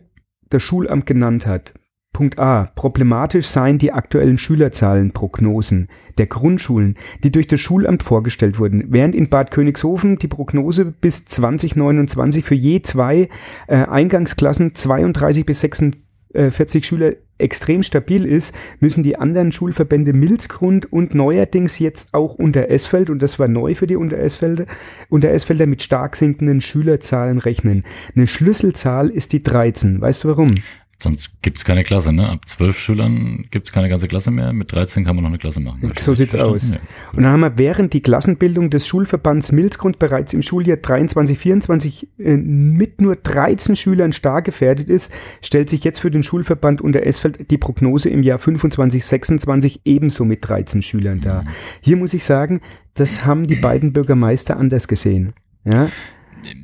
das 0.48 0.62
Schulamt 0.62 1.06
genannt 1.06 1.46
hat. 1.46 1.74
Punkt 2.12 2.38
A. 2.38 2.70
Problematisch 2.74 3.46
seien 3.46 3.78
die 3.78 3.92
aktuellen 3.92 4.36
Schülerzahlenprognosen 4.36 5.88
der 6.18 6.26
Grundschulen, 6.26 6.96
die 7.22 7.32
durch 7.32 7.46
das 7.46 7.60
Schulamt 7.60 8.02
vorgestellt 8.02 8.58
wurden. 8.58 8.84
Während 8.88 9.14
in 9.14 9.28
Bad 9.28 9.50
Königshofen 9.50 10.18
die 10.18 10.28
Prognose 10.28 10.84
bis 10.84 11.24
2029 11.24 12.44
für 12.44 12.54
je 12.54 12.82
zwei 12.82 13.28
äh, 13.68 13.76
Eingangsklassen 13.76 14.74
32 14.74 15.46
bis 15.46 15.60
46 15.60 16.84
Schüler 16.84 17.14
extrem 17.40 17.82
stabil 17.82 18.26
ist, 18.26 18.54
müssen 18.78 19.02
die 19.02 19.16
anderen 19.16 19.52
Schulverbände 19.52 20.12
Milzgrund 20.12 20.92
und 20.92 21.14
neuerdings 21.14 21.78
jetzt 21.78 22.12
auch 22.12 22.34
unter 22.34 22.68
Esfeld, 22.68 23.10
und 23.10 23.22
das 23.22 23.38
war 23.38 23.48
neu 23.48 23.74
für 23.74 23.86
die 23.86 23.96
unter 23.96 24.18
Esfelder, 24.18 24.66
unter 25.08 25.30
Esfelder 25.30 25.66
mit 25.66 25.82
stark 25.82 26.16
sinkenden 26.16 26.60
Schülerzahlen 26.60 27.38
rechnen. 27.38 27.84
Eine 28.14 28.26
Schlüsselzahl 28.26 29.08
ist 29.08 29.32
die 29.32 29.42
13. 29.42 30.00
Weißt 30.00 30.24
du 30.24 30.28
warum? 30.28 30.54
Sonst 31.02 31.42
gibt's 31.42 31.64
keine 31.64 31.82
Klasse, 31.82 32.12
ne? 32.12 32.28
Ab 32.28 32.46
zwölf 32.46 32.78
Schülern 32.78 33.46
gibt's 33.50 33.72
keine 33.72 33.88
ganze 33.88 34.06
Klasse 34.06 34.30
mehr. 34.30 34.52
Mit 34.52 34.72
13 34.72 35.04
kann 35.04 35.16
man 35.16 35.22
noch 35.22 35.30
eine 35.30 35.38
Klasse 35.38 35.60
machen. 35.60 35.92
So 35.98 36.14
sieht's 36.14 36.34
aus. 36.34 36.70
Ja. 36.70 36.78
Und 37.12 37.22
dann 37.22 37.32
haben 37.32 37.40
wir 37.40 37.56
während 37.56 37.92
die 37.92 38.02
Klassenbildung 38.02 38.70
des 38.70 38.86
Schulverbands 38.86 39.52
Milzgrund 39.52 39.98
bereits 39.98 40.32
im 40.34 40.42
Schuljahr 40.42 40.76
23, 40.76 41.38
24 41.38 42.08
äh, 42.18 42.36
mit 42.36 43.00
nur 43.00 43.16
13 43.16 43.76
Schülern 43.76 44.12
stark 44.12 44.44
gefährdet 44.44 44.88
ist, 44.88 45.12
stellt 45.42 45.68
sich 45.68 45.84
jetzt 45.84 46.00
für 46.00 46.10
den 46.10 46.22
Schulverband 46.22 46.80
unter 46.80 47.04
Esfeld 47.06 47.50
die 47.50 47.58
Prognose 47.58 48.10
im 48.10 48.22
Jahr 48.22 48.38
25, 48.38 49.04
26 49.04 49.80
ebenso 49.84 50.24
mit 50.24 50.46
13 50.46 50.82
Schülern 50.82 51.20
dar. 51.20 51.42
Mhm. 51.42 51.48
Hier 51.80 51.96
muss 51.96 52.14
ich 52.14 52.24
sagen, 52.24 52.60
das 52.94 53.24
haben 53.24 53.46
die 53.46 53.56
beiden 53.56 53.92
Bürgermeister 53.92 54.56
anders 54.56 54.88
gesehen. 54.88 55.32
Ja. 55.64 55.88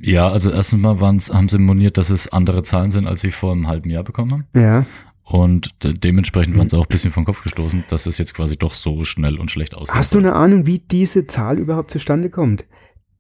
Ja, 0.01 0.31
also 0.31 0.51
erstens 0.51 0.81
mal 0.81 1.01
waren's, 1.01 1.33
haben 1.33 1.49
sie 1.49 1.59
moniert, 1.59 1.99
dass 1.99 2.11
es 2.11 2.33
andere 2.33 2.63
Zahlen 2.63 2.91
sind, 2.91 3.07
als 3.07 3.21
sie 3.21 3.31
vor 3.31 3.53
einem 3.53 3.67
halben 3.67 3.91
Jahr 3.91 4.05
bekommen 4.05 4.33
haben. 4.33 4.47
Ja. 4.55 4.87
Und 5.25 5.75
dementsprechend 5.83 6.57
waren 6.57 6.69
sie 6.69 6.79
auch 6.79 6.85
ein 6.87 6.89
bisschen 6.89 7.11
vom 7.11 7.25
Kopf 7.25 7.43
gestoßen, 7.43 7.85
dass 7.89 8.07
es 8.07 8.17
jetzt 8.17 8.33
quasi 8.33 8.57
doch 8.57 8.73
so 8.73 9.03
schnell 9.03 9.39
und 9.41 9.51
schlecht 9.51 9.75
aussieht. 9.75 9.95
Hast 9.95 10.15
du 10.15 10.19
eine 10.19 10.35
Ahnung, 10.35 10.67
wie 10.67 10.79
diese 10.79 11.27
Zahl 11.27 11.59
überhaupt 11.59 11.91
zustande 11.91 12.31
kommt? 12.31 12.65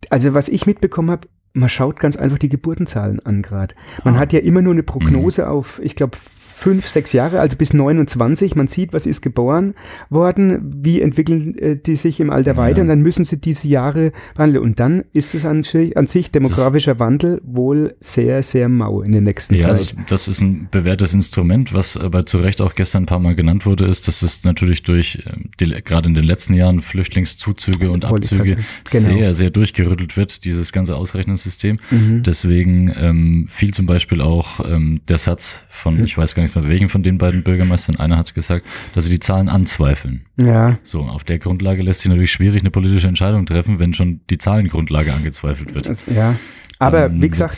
Also 0.08 0.32
was 0.32 0.48
ich 0.48 0.66
mitbekommen 0.66 1.10
habe, 1.10 1.26
man 1.52 1.68
schaut 1.68 1.98
ganz 1.98 2.16
einfach 2.16 2.38
die 2.38 2.48
Geburtenzahlen 2.48 3.18
an 3.20 3.42
gerade. 3.42 3.75
Man 4.04 4.16
ah. 4.16 4.18
hat 4.20 4.32
ja 4.32 4.40
immer 4.40 4.62
nur 4.62 4.75
eine 4.75 4.84
Prognose 4.84 5.42
mhm. 5.42 5.48
auf, 5.48 5.80
ich 5.82 5.96
glaube, 5.96 6.16
fünf, 6.56 6.88
sechs 6.88 7.12
Jahre, 7.12 7.40
also 7.40 7.54
bis 7.56 7.75
29. 7.75 8.56
Man 8.56 8.66
sieht, 8.66 8.94
was 8.94 9.04
ist 9.04 9.20
geboren 9.20 9.75
worden, 10.08 10.72
wie 10.82 11.02
entwickeln 11.02 11.56
äh, 11.58 11.76
die 11.78 11.96
sich 11.96 12.18
im 12.18 12.30
Alter 12.30 12.52
ja. 12.52 12.56
weiter 12.56 12.80
und 12.80 12.88
dann 12.88 13.02
müssen 13.02 13.26
sie 13.26 13.36
diese 13.36 13.68
Jahre 13.68 14.12
wandeln. 14.36 14.64
Und 14.64 14.80
dann 14.80 15.04
ist 15.12 15.34
es 15.34 15.44
an, 15.44 15.64
an 15.94 16.06
sich 16.06 16.30
demografischer 16.30 16.94
das, 16.94 17.00
Wandel 17.00 17.42
wohl 17.44 17.94
sehr, 18.00 18.42
sehr 18.42 18.70
mau 18.70 19.02
in 19.02 19.12
den 19.12 19.25
nächsten 19.25 19.56
ja, 19.56 19.68
Zeit. 19.68 19.92
Ja, 19.92 19.96
das, 19.96 20.06
das, 20.08 20.28
ist 20.28 20.40
ein 20.40 20.68
bewährtes 20.70 21.12
Instrument, 21.12 21.75
was 21.75 21.98
aber 21.98 22.25
zu 22.25 22.38
Recht 22.38 22.62
auch 22.62 22.75
gestern 22.75 23.02
ein 23.02 23.06
paar 23.06 23.18
Mal 23.18 23.34
genannt 23.34 23.66
wurde, 23.66 23.84
ist, 23.84 24.08
dass 24.08 24.22
es 24.22 24.44
natürlich 24.44 24.82
durch 24.82 25.22
ähm, 25.26 25.50
die, 25.60 25.66
gerade 25.66 26.08
in 26.08 26.14
den 26.14 26.25
letzten 26.25 26.54
Jahren 26.54 26.80
Flüchtlingszuzüge 26.80 27.90
und 27.90 28.06
Abzüge 28.06 28.56
genau. 28.90 29.08
sehr, 29.08 29.34
sehr 29.34 29.50
durchgerüttelt 29.50 30.16
wird, 30.16 30.44
dieses 30.46 30.72
ganze 30.72 30.96
Ausrechnungssystem. 30.96 31.78
Mhm. 31.90 32.22
Deswegen 32.22 32.92
ähm, 32.96 33.46
fiel 33.50 33.75
zum 33.75 33.84
Beispiel 33.84 34.22
auch 34.22 34.60
ähm, 34.60 35.02
der 35.06 35.18
Satz 35.18 35.60
von, 35.68 35.98
mhm. 35.98 36.04
ich 36.04 36.16
weiß 36.16 36.34
gar 36.34 36.42
nicht, 36.42 36.45
mehr 36.54 36.68
welchen 36.68 36.88
von 36.88 37.02
den 37.02 37.18
beiden 37.18 37.42
Bürgermeistern, 37.42 37.96
einer 37.96 38.16
hat 38.16 38.26
es 38.26 38.34
gesagt, 38.34 38.64
dass 38.94 39.06
sie 39.06 39.12
die 39.12 39.20
Zahlen 39.20 39.48
anzweifeln. 39.48 40.26
Ja. 40.36 40.78
So, 40.82 41.02
auf 41.02 41.24
der 41.24 41.38
Grundlage 41.38 41.82
lässt 41.82 42.00
sich 42.00 42.08
natürlich 42.08 42.32
schwierig 42.32 42.60
eine 42.60 42.70
politische 42.70 43.08
Entscheidung 43.08 43.46
treffen, 43.46 43.78
wenn 43.78 43.94
schon 43.94 44.20
die 44.30 44.38
Zahlengrundlage 44.38 45.12
angezweifelt 45.12 45.74
wird. 45.74 45.86
Das, 45.86 46.04
ja. 46.06 46.36
Aber 46.78 47.10
wie 47.12 47.28
gesagt, 47.28 47.56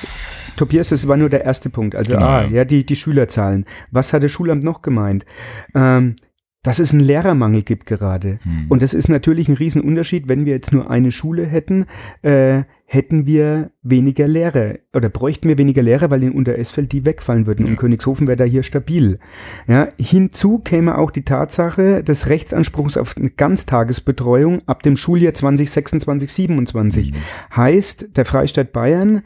Tobias, 0.57 0.91
das 0.91 1.09
war 1.09 1.17
nur 1.17 1.29
der 1.29 1.45
erste 1.45 1.71
Punkt. 1.71 1.97
Also, 1.97 2.13
genau, 2.13 2.27
ah, 2.27 2.45
ja, 2.45 2.65
die, 2.65 2.87
die 2.87 2.97
Schülerzahlen. 2.97 3.65
Was 3.91 4.13
hat 4.13 4.23
das 4.23 4.31
Schulamt 4.31 4.63
noch 4.63 4.81
gemeint? 4.81 5.27
Ähm, 5.75 6.15
dass 6.63 6.79
es 6.79 6.93
einen 6.93 7.01
Lehrermangel 7.01 7.63
gibt 7.63 7.87
gerade. 7.87 8.39
Hm. 8.43 8.67
Und 8.69 8.83
das 8.83 8.95
ist 8.95 9.09
natürlich 9.09 9.49
ein 9.49 9.55
Riesenunterschied, 9.55 10.29
wenn 10.29 10.45
wir 10.45 10.53
jetzt 10.53 10.73
nur 10.73 10.91
eine 10.91 11.13
Schule 11.13 11.47
hätten, 11.47 11.87
äh, 12.23 12.63
hätten 12.91 13.27
wir 13.27 13.71
weniger 13.83 14.27
Lehrer 14.27 14.77
oder 14.95 15.11
bräuchten 15.11 15.47
wir 15.47 15.59
weniger 15.59 15.83
Lehrer, 15.83 16.11
weil 16.11 16.23
in 16.23 16.33
Unteresfeld 16.33 16.91
die 16.91 17.05
wegfallen 17.05 17.47
würden 17.47 17.67
ja. 17.67 17.71
und 17.71 17.77
Königshofen 17.77 18.27
wäre 18.27 18.39
da 18.39 18.45
hier 18.45 18.63
stabil. 18.63 19.19
Ja, 19.67 19.89
hinzu 19.99 20.61
käme 20.61 20.97
auch 20.97 21.11
die 21.11 21.23
Tatsache 21.23 22.03
des 22.03 22.29
Rechtsanspruchs 22.29 22.97
auf 22.97 23.15
eine 23.19 23.29
Ganztagesbetreuung 23.29 24.67
ab 24.67 24.83
dem 24.83 24.97
Schuljahr 24.97 25.35
2026, 25.35 26.33
27. 26.33 27.13
Mhm. 27.13 27.17
Heißt, 27.55 28.17
der 28.17 28.25
Freistaat 28.25 28.73
Bayern 28.73 29.23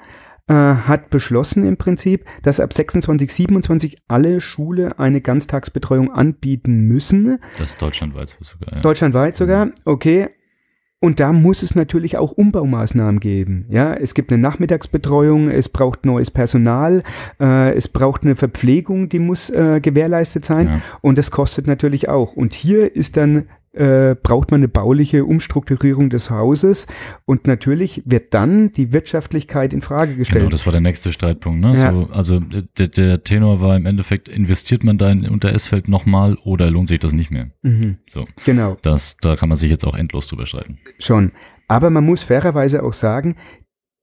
äh, 0.49 0.55
hat 0.55 1.11
beschlossen 1.11 1.65
im 1.65 1.77
Prinzip, 1.77 2.25
dass 2.43 2.59
ab 2.59 2.73
26, 2.73 3.33
27 3.33 3.99
alle 4.09 4.41
Schule 4.41 4.99
eine 4.99 5.21
Ganztagsbetreuung 5.21 6.13
anbieten 6.13 6.81
müssen. 6.81 7.39
Das 7.59 7.71
ist 7.71 7.81
deutschlandweit 7.81 8.37
sogar. 8.41 8.75
Ja. 8.75 8.81
Deutschlandweit 8.81 9.37
sogar, 9.37 9.67
mhm. 9.67 9.73
okay. 9.85 10.31
Und 11.03 11.19
da 11.19 11.33
muss 11.33 11.65
es 11.65 11.75
natürlich 11.75 12.17
auch 12.17 12.31
Umbaumaßnahmen 12.31 13.19
geben. 13.19 13.67
Ja, 13.69 13.93
es 13.93 14.15
gibt 14.15 14.31
eine 14.31 14.41
Nachmittagsbetreuung, 14.41 15.51
es 15.51 15.69
braucht 15.69 16.07
neues 16.07 16.31
Personal, 16.31 17.03
äh, 17.41 17.75
es 17.75 17.89
braucht 17.89 18.23
eine 18.23 18.37
Verpflegung, 18.37 19.09
die 19.09 19.19
muss 19.19 19.51
äh, 19.51 19.81
gewährleistet 19.81 20.45
sein. 20.45 20.67
Ja. 20.69 20.81
Und 21.01 21.19
das 21.19 21.33
kostet 21.33 21.67
natürlich 21.67 22.09
auch. 22.09 22.35
Und 22.35 22.55
hier 22.55 22.95
ist 22.95 23.17
dann 23.17 23.47
äh, 23.73 24.15
braucht 24.15 24.51
man 24.51 24.61
eine 24.61 24.69
bauliche 24.69 25.25
Umstrukturierung 25.25 26.11
des 26.11 26.31
Hauses 26.31 26.87
und 27.25 27.47
natürlich 27.47 28.03
wird 28.05 28.35
dann 28.35 28.73
die 28.73 28.93
Wirtschaftlichkeit 28.93 29.73
in 29.73 29.81
Frage 29.81 30.15
gestellt. 30.15 30.43
Genau, 30.43 30.51
das 30.51 30.67
war 30.67 30.73
der 30.73 30.81
nächste 30.81 31.13
Streitpunkt. 31.13 31.61
Ne? 31.61 31.75
Ja. 31.75 31.93
So, 31.93 32.09
also 32.13 32.41
der, 32.41 32.89
der 32.89 33.25
Tenor 33.25 33.61
war 33.61 33.77
im 33.77 33.87
Endeffekt, 33.87 34.29
investiert 34.29 34.85
man 34.85 34.99
da 34.99 35.11
in 35.11 35.27
Unter-Esfeld 35.29 35.89
nochmal 35.89 36.37
oder 36.45 36.71
lohnt 36.71 36.89
sich 36.89 37.01
das 37.01 37.13
nicht 37.13 37.31
mehr? 37.31 37.51
Mhm. 37.63 37.99
So, 38.07 38.27
genau. 38.45 38.77
Das, 38.83 39.17
da 39.17 39.37
kann 39.37 39.49
man 39.49 39.57
sich 39.57 39.71
jetzt 39.71 39.87
auch 39.87 39.97
endlos 39.97 40.27
drüber 40.27 40.47
streiten. 40.47 40.79
Schon. 40.99 41.33
Aber 41.69 41.89
man 41.89 42.05
muss 42.05 42.23
fairerweise 42.23 42.83
auch 42.83 42.93
sagen, 42.93 43.37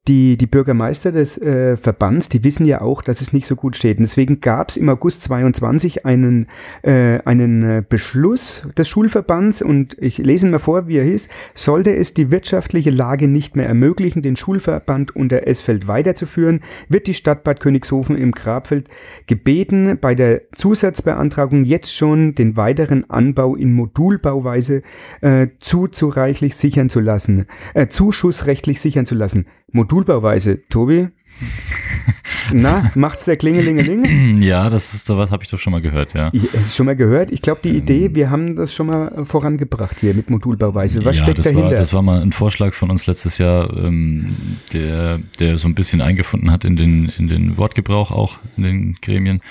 die, 0.10 0.38
die 0.38 0.48
Bürgermeister 0.48 1.12
des 1.12 1.38
äh, 1.38 1.78
Verbands, 1.78 2.30
die 2.30 2.44
wissen 2.44 2.66
ja 2.66 2.82
auch, 2.82 3.04
dass 3.04 3.22
es 3.22 3.32
nicht 3.32 3.46
so 3.46 3.56
gut 3.56 3.76
steht. 3.76 4.00
Und 4.00 4.02
deswegen 4.02 4.42
gab 4.42 4.70
es 4.70 4.78
im 4.78 4.90
August 4.90 5.22
22 5.22 6.06
einen, 6.06 6.48
äh, 6.82 7.20
einen 7.26 7.62
äh, 7.62 7.84
Beschluss 7.88 8.68
des 8.76 8.90
Schulverbands 8.90 9.62
und 9.62 9.96
ich 10.00 10.18
lese 10.18 10.48
mal 10.48 10.58
vor, 10.58 10.88
wie 10.88 10.98
er 10.98 11.04
hieß, 11.04 11.30
sollte 11.54 11.96
es 11.96 12.16
die 12.16 12.32
wirtschaftliche 12.32 12.90
Lage 12.90 13.28
nicht 13.28 13.56
mehr 13.56 13.68
ermöglichen, 13.68 14.24
den 14.24 14.36
Schulverband 14.36 15.16
unter 15.16 15.46
Esfeld 15.46 15.88
weiterzuführen, 15.88 16.62
wird 16.88 17.06
die 17.06 17.14
Stadt 17.14 17.44
Bad 17.44 17.60
Königshofen 17.60 18.18
im 18.18 18.32
Grabfeld 18.32 18.90
gebeten, 19.28 20.00
bei 20.02 20.16
der 20.16 20.42
Zusatzbeantragung 20.54 21.64
jetzt 21.66 21.96
schon 21.96 22.34
den 22.34 22.58
weiteren 22.58 23.08
Anbau 23.12 23.56
in 23.56 23.74
Modulbauweise 23.74 24.82
äh, 25.22 25.50
zuzureichlich 25.60 26.56
sichern 26.56 26.90
zu 26.90 27.00
lassen, 27.00 27.46
äh, 27.76 27.88
zuschussrechtlich 27.88 28.82
sichern 28.82 29.06
zu 29.06 29.14
lassen. 29.14 29.46
Modulbauweise. 29.72 30.62
Tobi? 30.70 31.10
Na, 32.54 32.92
macht's 32.96 33.26
der 33.26 33.36
Klingelingeling? 33.36 34.42
Ja, 34.42 34.70
das 34.70 34.94
ist 34.94 35.06
sowas, 35.06 35.32
habe 35.32 35.44
ich 35.44 35.50
doch 35.50 35.60
schon 35.60 35.72
mal 35.72 35.82
gehört, 35.82 36.14
ja. 36.14 36.32
Ich, 36.34 36.50
schon 36.74 36.86
mal 36.86 36.96
gehört. 36.96 37.32
Ich 37.32 37.42
glaube, 37.42 37.62
die 37.64 37.76
Idee, 37.76 38.06
ähm. 38.06 38.16
wir 38.16 38.30
haben 38.30 38.56
das 38.56 38.74
schon 38.74 38.88
mal 38.88 39.26
vorangebracht 39.26 40.00
hier 40.00 40.14
mit 40.14 40.30
Modulbauweise. 40.30 41.04
Was 41.06 41.18
ja, 41.18 41.24
steckt 41.24 41.40
das 41.40 41.46
dahinter? 41.46 41.72
War, 41.72 41.76
das 41.76 41.94
war 41.94 42.02
mal 42.02 42.22
ein 42.22 42.32
Vorschlag 42.32 42.74
von 42.74 42.90
uns 42.90 43.08
letztes 43.08 43.38
Jahr, 43.38 43.76
ähm, 43.78 44.30
der, 44.74 45.20
der 45.40 45.58
so 45.58 45.68
ein 45.68 45.76
bisschen 45.76 46.02
eingefunden 46.02 46.52
hat 46.52 46.66
in 46.66 46.76
den, 46.76 47.12
in 47.18 47.28
den 47.28 47.58
Wortgebrauch 47.58 48.12
auch 48.12 48.40
in 48.58 48.64
den 48.64 48.96
Gremien. 49.02 49.42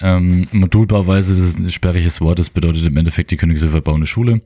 Ähm, 0.00 0.46
Modulbauweise 0.52 1.34
das 1.34 1.42
ist 1.42 1.58
ein 1.58 1.70
sperriges 1.70 2.20
Wort, 2.20 2.38
das 2.38 2.50
bedeutet 2.50 2.86
im 2.86 2.96
Endeffekt, 2.96 3.30
die 3.30 3.36
Königshöfer 3.36 3.80
bauen 3.80 3.96
eine 3.96 4.06
Schule, 4.06 4.42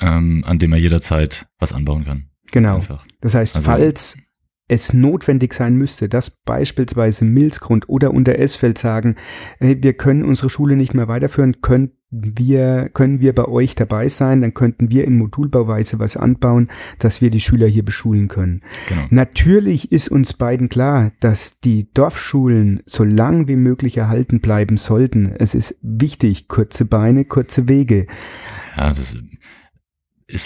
ähm, 0.00 0.42
an 0.46 0.58
dem 0.58 0.72
er 0.72 0.78
jederzeit 0.78 1.46
was 1.58 1.72
anbauen 1.72 2.04
kann. 2.04 2.24
Genau. 2.50 2.82
Das 3.20 3.34
heißt, 3.34 3.56
also, 3.56 3.64
falls 3.64 4.18
es 4.66 4.94
notwendig 4.94 5.52
sein 5.52 5.76
müsste, 5.76 6.08
dass 6.08 6.30
beispielsweise 6.30 7.24
Milzgrund 7.24 7.88
oder 7.88 8.12
Unteresfeld 8.12 8.78
sagen, 8.78 9.16
hey, 9.58 9.82
wir 9.82 9.92
können 9.92 10.24
unsere 10.24 10.48
Schule 10.48 10.76
nicht 10.76 10.94
mehr 10.94 11.06
weiterführen, 11.06 11.60
können 11.60 11.92
wir, 12.10 12.90
können 12.94 13.20
wir 13.20 13.34
bei 13.34 13.46
euch 13.46 13.74
dabei 13.74 14.08
sein, 14.08 14.40
dann 14.40 14.54
könnten 14.54 14.90
wir 14.90 15.04
in 15.04 15.18
Modulbauweise 15.18 15.98
was 15.98 16.16
anbauen, 16.16 16.70
dass 16.98 17.20
wir 17.20 17.30
die 17.30 17.40
Schüler 17.40 17.66
hier 17.66 17.84
beschulen 17.84 18.28
können. 18.28 18.62
Genau. 18.88 19.06
Natürlich 19.10 19.90
ist 19.92 20.08
uns 20.08 20.32
beiden 20.32 20.68
klar, 20.68 21.12
dass 21.20 21.60
die 21.60 21.92
Dorfschulen 21.92 22.82
so 22.86 23.04
lang 23.04 23.48
wie 23.48 23.56
möglich 23.56 23.96
erhalten 23.96 24.40
bleiben 24.40 24.76
sollten. 24.76 25.34
Es 25.38 25.54
ist 25.54 25.76
wichtig, 25.82 26.48
kurze 26.48 26.84
Beine, 26.84 27.24
kurze 27.24 27.68
Wege. 27.68 28.06
Ja, 28.76 28.88
das 28.88 29.00
ist 29.00 29.16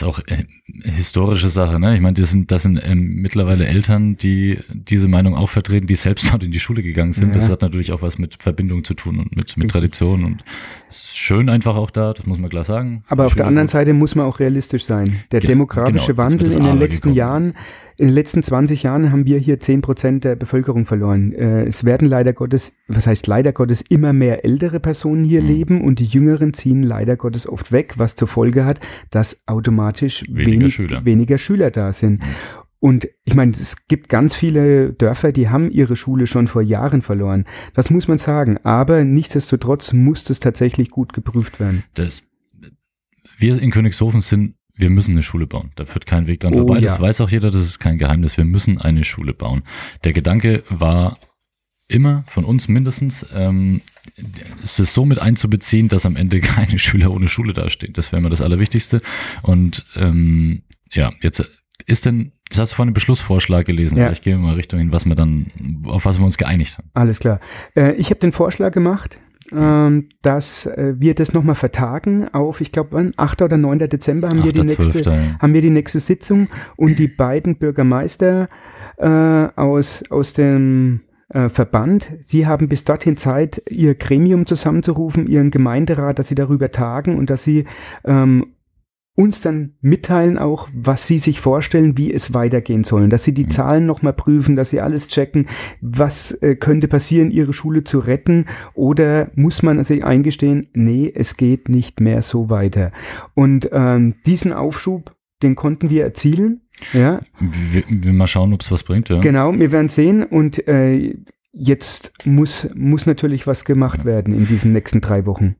auch 0.02 0.18
äh, 0.26 0.44
historische 0.82 1.48
Sache, 1.48 1.78
ne? 1.78 1.94
Ich 1.94 2.00
meine, 2.00 2.14
das 2.14 2.30
sind, 2.30 2.50
das 2.50 2.64
sind 2.64 2.80
ähm, 2.82 3.16
mittlerweile 3.16 3.66
Eltern, 3.66 4.16
die 4.16 4.58
diese 4.72 5.06
Meinung 5.06 5.36
auch 5.36 5.48
vertreten, 5.48 5.86
die 5.86 5.94
selbst 5.94 6.28
dort 6.32 6.42
in 6.42 6.50
die 6.50 6.60
Schule 6.60 6.82
gegangen 6.82 7.12
sind. 7.12 7.28
Ja. 7.28 7.34
Das 7.34 7.48
hat 7.48 7.62
natürlich 7.62 7.92
auch 7.92 8.02
was 8.02 8.18
mit 8.18 8.42
Verbindung 8.42 8.82
zu 8.82 8.94
tun 8.94 9.20
und 9.20 9.36
mit, 9.36 9.56
mit 9.56 9.70
Tradition 9.70 10.24
und 10.24 10.44
ist 10.88 11.16
schön 11.16 11.48
einfach 11.48 11.76
auch 11.76 11.90
da, 11.90 12.12
das 12.12 12.26
muss 12.26 12.38
man 12.38 12.50
klar 12.50 12.64
sagen. 12.64 13.04
Aber 13.08 13.26
auf 13.26 13.34
der 13.34 13.46
anderen. 13.46 13.68
Seite 13.68 13.92
muss 13.92 14.14
man 14.14 14.26
auch 14.26 14.40
realistisch 14.40 14.84
sein. 14.84 15.20
Der 15.30 15.40
Ge 15.40 15.48
demografische 15.48 16.14
genau, 16.14 16.24
Wandel 16.24 16.52
in 16.52 16.64
den 16.64 16.78
letzten 16.78 17.10
gekommen. 17.10 17.16
Jahren 17.16 17.54
in 17.98 18.06
den 18.06 18.14
letzten 18.14 18.44
20 18.44 18.84
Jahren 18.84 19.10
haben 19.10 19.26
wir 19.26 19.38
hier 19.38 19.58
10 19.58 19.80
Prozent 19.82 20.22
der 20.22 20.36
Bevölkerung 20.36 20.86
verloren. 20.86 21.32
Äh, 21.32 21.64
es 21.64 21.84
werden 21.84 22.08
leider 22.08 22.32
Gottes, 22.32 22.72
was 22.86 23.08
heißt 23.08 23.26
leider 23.26 23.52
Gottes, 23.52 23.82
immer 23.88 24.12
mehr 24.12 24.44
ältere 24.44 24.78
Personen 24.78 25.24
hier 25.24 25.42
mhm. 25.42 25.48
leben 25.48 25.80
und 25.82 25.98
die 25.98 26.04
Jüngeren 26.04 26.54
ziehen 26.54 26.84
leider 26.84 27.16
Gottes 27.16 27.48
oft 27.48 27.72
weg, 27.72 27.94
was 27.96 28.14
zur 28.14 28.28
Folge 28.28 28.64
hat, 28.64 28.80
dass 29.10 29.42
automatisch 29.46 30.24
weniger, 30.28 30.50
wenig, 30.50 30.74
Schüler. 30.74 31.04
weniger 31.04 31.38
Schüler 31.38 31.72
da 31.72 31.92
sind. 31.92 32.20
Mhm. 32.20 32.26
Und 32.80 33.08
ich 33.24 33.34
meine, 33.34 33.50
es 33.50 33.88
gibt 33.88 34.08
ganz 34.08 34.36
viele 34.36 34.92
Dörfer, 34.92 35.32
die 35.32 35.48
haben 35.48 35.68
ihre 35.68 35.96
Schule 35.96 36.28
schon 36.28 36.46
vor 36.46 36.62
Jahren 36.62 37.02
verloren. 37.02 37.46
Das 37.74 37.90
muss 37.90 38.06
man 38.06 38.18
sagen. 38.18 38.58
Aber 38.58 39.02
nichtsdestotrotz 39.02 39.92
muss 39.92 40.22
das 40.22 40.38
tatsächlich 40.38 40.90
gut 40.90 41.12
geprüft 41.12 41.58
werden. 41.58 41.82
Das, 41.94 42.22
wir 43.36 43.60
in 43.60 43.72
Königshofen 43.72 44.20
sind 44.20 44.54
wir 44.78 44.90
müssen 44.90 45.12
eine 45.12 45.22
Schule 45.22 45.46
bauen. 45.46 45.70
Da 45.76 45.84
führt 45.84 46.06
kein 46.06 46.26
Weg 46.26 46.40
dran 46.40 46.54
oh, 46.54 46.58
vorbei. 46.58 46.76
Ja. 46.76 46.82
Das 46.82 47.00
weiß 47.00 47.20
auch 47.20 47.30
jeder, 47.30 47.50
das 47.50 47.62
ist 47.62 47.78
kein 47.78 47.98
Geheimnis. 47.98 48.36
Wir 48.36 48.44
müssen 48.44 48.80
eine 48.80 49.04
Schule 49.04 49.34
bauen. 49.34 49.62
Der 50.04 50.12
Gedanke 50.12 50.62
war 50.70 51.18
immer 51.88 52.22
von 52.26 52.44
uns 52.44 52.68
mindestens, 52.68 53.26
ähm, 53.34 53.80
es 54.62 54.78
ist 54.78 54.94
so 54.94 55.04
mit 55.04 55.18
einzubeziehen, 55.18 55.88
dass 55.88 56.06
am 56.06 56.16
Ende 56.16 56.40
keine 56.40 56.78
Schüler 56.78 57.10
ohne 57.10 57.28
Schule 57.28 57.52
dastehen. 57.52 57.92
Das 57.92 58.12
wäre 58.12 58.20
immer 58.20 58.30
das 58.30 58.40
Allerwichtigste. 58.40 59.00
Und 59.42 59.84
ähm, 59.96 60.62
ja, 60.92 61.12
jetzt 61.20 61.48
ist 61.86 62.06
denn, 62.06 62.32
das 62.50 62.58
hast 62.58 62.72
du 62.72 62.76
vorhin 62.76 62.90
einen 62.90 62.94
Beschlussvorschlag 62.94 63.66
gelesen, 63.66 63.98
ja. 63.98 64.06
vielleicht 64.06 64.22
gehen 64.22 64.40
wir 64.40 64.46
mal 64.46 64.54
Richtung 64.54 64.78
hin, 64.78 64.92
was 64.92 65.06
wir 65.06 65.14
dann, 65.14 65.82
auf 65.86 66.04
was 66.04 66.18
wir 66.18 66.24
uns 66.24 66.38
geeinigt 66.38 66.78
haben. 66.78 66.90
Alles 66.94 67.18
klar. 67.18 67.40
Äh, 67.74 67.92
ich 67.94 68.10
habe 68.10 68.20
den 68.20 68.32
Vorschlag 68.32 68.72
gemacht, 68.72 69.18
ähm, 69.52 70.08
dass 70.22 70.66
äh, 70.66 70.94
wir 70.98 71.14
das 71.14 71.32
nochmal 71.32 71.54
vertagen 71.54 72.28
auf, 72.32 72.60
ich 72.60 72.72
glaube, 72.72 73.12
8. 73.16 73.42
oder 73.42 73.56
9. 73.56 73.78
Dezember 73.88 74.28
haben, 74.28 74.40
8. 74.40 74.44
wir 74.44 74.52
die 74.52 74.62
nächste, 74.62 75.02
12. 75.02 75.38
haben 75.40 75.54
wir 75.54 75.62
die 75.62 75.70
nächste 75.70 75.98
Sitzung 75.98 76.48
und 76.76 76.98
die 76.98 77.08
beiden 77.08 77.56
Bürgermeister 77.56 78.48
äh, 78.96 79.06
aus, 79.06 80.02
aus 80.10 80.32
dem 80.34 81.00
äh, 81.30 81.48
Verband. 81.48 82.16
Sie 82.20 82.46
haben 82.46 82.68
bis 82.68 82.84
dorthin 82.84 83.16
Zeit, 83.16 83.62
Ihr 83.68 83.94
Gremium 83.94 84.46
zusammenzurufen, 84.46 85.26
Ihren 85.26 85.50
Gemeinderat, 85.50 86.18
dass 86.18 86.28
Sie 86.28 86.34
darüber 86.34 86.70
tagen 86.70 87.16
und 87.16 87.30
dass 87.30 87.44
Sie 87.44 87.64
ähm, 88.04 88.54
uns 89.18 89.40
dann 89.40 89.72
mitteilen 89.80 90.38
auch, 90.38 90.68
was 90.72 91.08
sie 91.08 91.18
sich 91.18 91.40
vorstellen, 91.40 91.98
wie 91.98 92.12
es 92.12 92.34
weitergehen 92.34 92.84
soll, 92.84 93.08
dass 93.08 93.24
sie 93.24 93.34
die 93.34 93.46
mhm. 93.46 93.50
Zahlen 93.50 93.84
nochmal 93.84 94.12
prüfen, 94.12 94.54
dass 94.54 94.70
sie 94.70 94.80
alles 94.80 95.08
checken, 95.08 95.48
was 95.80 96.30
äh, 96.40 96.54
könnte 96.54 96.86
passieren, 96.86 97.32
ihre 97.32 97.52
Schule 97.52 97.82
zu 97.82 97.98
retten 97.98 98.46
oder 98.74 99.32
muss 99.34 99.64
man 99.64 99.82
sich 99.82 100.04
eingestehen, 100.04 100.68
nee, 100.72 101.12
es 101.12 101.36
geht 101.36 101.68
nicht 101.68 102.00
mehr 102.00 102.22
so 102.22 102.48
weiter. 102.48 102.92
Und 103.34 103.68
ähm, 103.72 104.14
diesen 104.24 104.52
Aufschub, 104.52 105.16
den 105.42 105.56
konnten 105.56 105.90
wir 105.90 106.04
erzielen. 106.04 106.60
Ja. 106.92 107.20
Wir, 107.40 107.82
wir 107.88 108.12
mal 108.12 108.28
schauen, 108.28 108.52
ob 108.52 108.60
es 108.60 108.70
was 108.70 108.84
bringt. 108.84 109.08
Ja. 109.08 109.18
Genau, 109.18 109.52
wir 109.52 109.72
werden 109.72 109.88
sehen 109.88 110.22
und 110.22 110.68
äh, 110.68 111.16
jetzt 111.52 112.12
muss, 112.24 112.68
muss 112.72 113.06
natürlich 113.06 113.48
was 113.48 113.64
gemacht 113.64 114.00
ja. 114.00 114.04
werden 114.04 114.32
in 114.32 114.46
diesen 114.46 114.72
nächsten 114.72 115.00
drei 115.00 115.26
Wochen. 115.26 115.56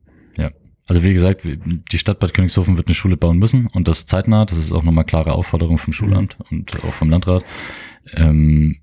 Also 0.89 1.03
wie 1.03 1.13
gesagt, 1.13 1.43
die 1.45 1.97
Stadt 1.99 2.19
Bad 2.19 2.33
Königshofen 2.33 2.75
wird 2.75 2.87
eine 2.87 2.95
Schule 2.95 3.15
bauen 3.15 3.37
müssen 3.37 3.67
und 3.67 3.87
das 3.87 4.07
zeitnah. 4.07 4.45
Das 4.45 4.57
ist 4.57 4.73
auch 4.73 4.83
nochmal 4.83 5.05
klare 5.05 5.33
Aufforderung 5.33 5.77
vom 5.77 5.93
Schulamt 5.93 6.35
und 6.49 6.83
auch 6.83 6.93
vom 6.93 7.11
Landrat. 7.11 7.45
Ähm, 8.15 8.75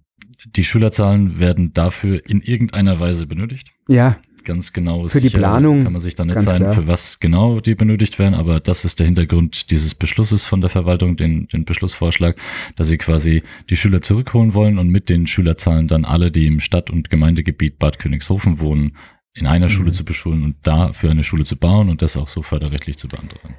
die 0.45 0.65
Schülerzahlen 0.65 1.41
werden 1.41 1.75
dafür 1.75 2.25
in 2.25 2.41
irgendeiner 2.41 3.01
Weise 3.01 3.27
benötigt. 3.27 3.73
Ja. 3.89 4.17
Ganz 4.45 4.73
genau. 4.73 5.09
Für 5.09 5.21
die 5.21 5.31
Planung. 5.31 5.83
Kann 5.83 5.95
man 5.95 6.01
sich 6.01 6.15
dann 6.15 6.29
nicht 6.29 6.39
sein, 6.39 6.59
klar. 6.59 6.73
für 6.73 6.87
was 6.87 7.19
genau 7.19 7.59
die 7.59 7.75
benötigt 7.75 8.21
werden, 8.21 8.35
aber 8.35 8.61
das 8.61 8.85
ist 8.85 9.01
der 9.01 9.07
Hintergrund 9.07 9.73
dieses 9.73 9.97
Beschlusses 9.97 10.45
von 10.45 10.61
der 10.61 10.71
Verwaltung, 10.71 11.17
den, 11.17 11.49
den 11.49 11.65
Beschlussvorschlag, 11.65 12.37
dass 12.77 12.87
sie 12.87 12.97
quasi 12.97 13.43
die 13.69 13.77
Schüler 13.77 14.03
zurückholen 14.03 14.55
wollen 14.55 14.79
und 14.79 14.89
mit 14.89 15.09
den 15.09 15.27
Schülerzahlen 15.27 15.89
dann 15.89 16.05
alle, 16.05 16.31
die 16.31 16.47
im 16.47 16.61
Stadt- 16.61 16.91
und 16.91 17.11
Gemeindegebiet 17.11 17.81
Bad 17.81 17.99
Königshofen 17.99 18.61
wohnen, 18.61 18.97
in 19.37 19.47
einer 19.47 19.67
mhm. 19.67 19.71
Schule 19.71 19.93
zu 19.93 20.05
beschulen 20.05 20.43
und 20.43 20.67
dafür 20.67 21.11
eine 21.11 21.23
Schule 21.23 21.45
zu 21.45 21.57
bauen 21.57 21.89
und 21.89 22.03
das 22.03 22.17
auch 22.17 22.29
so 22.29 22.43
förderrechtlich 22.43 22.99
zu 22.99 23.09
beantragen. 23.09 23.55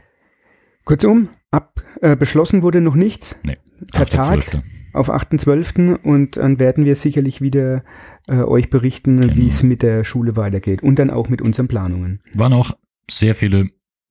Kurzum, 0.84 1.30
ab, 1.52 1.84
äh, 2.02 2.16
beschlossen 2.16 2.62
wurde 2.62 2.82
noch 2.82 2.96
nichts. 2.96 3.40
Nee, 3.44 3.58
vertagt 3.92 4.58
auf 4.94 5.10
8.12. 5.12 5.96
und 6.02 6.38
dann 6.38 6.60
werden 6.60 6.84
wir 6.86 6.96
sicherlich 6.96 7.40
wieder 7.40 7.84
äh, 8.28 8.38
euch 8.38 8.70
berichten, 8.70 9.22
genau. 9.22 9.36
wie 9.36 9.48
es 9.48 9.62
mit 9.62 9.84
der 9.84 10.04
Schule 10.04 10.36
weitergeht 10.36 10.82
und 10.82 10.98
dann 10.98 11.12
auch 11.12 11.30
mit 11.30 11.42
unseren 11.42 11.68
Planungen. 11.68 12.22
Waren 12.34 12.54
auch 12.54 12.72
sehr 13.10 13.36
viele 13.36 13.70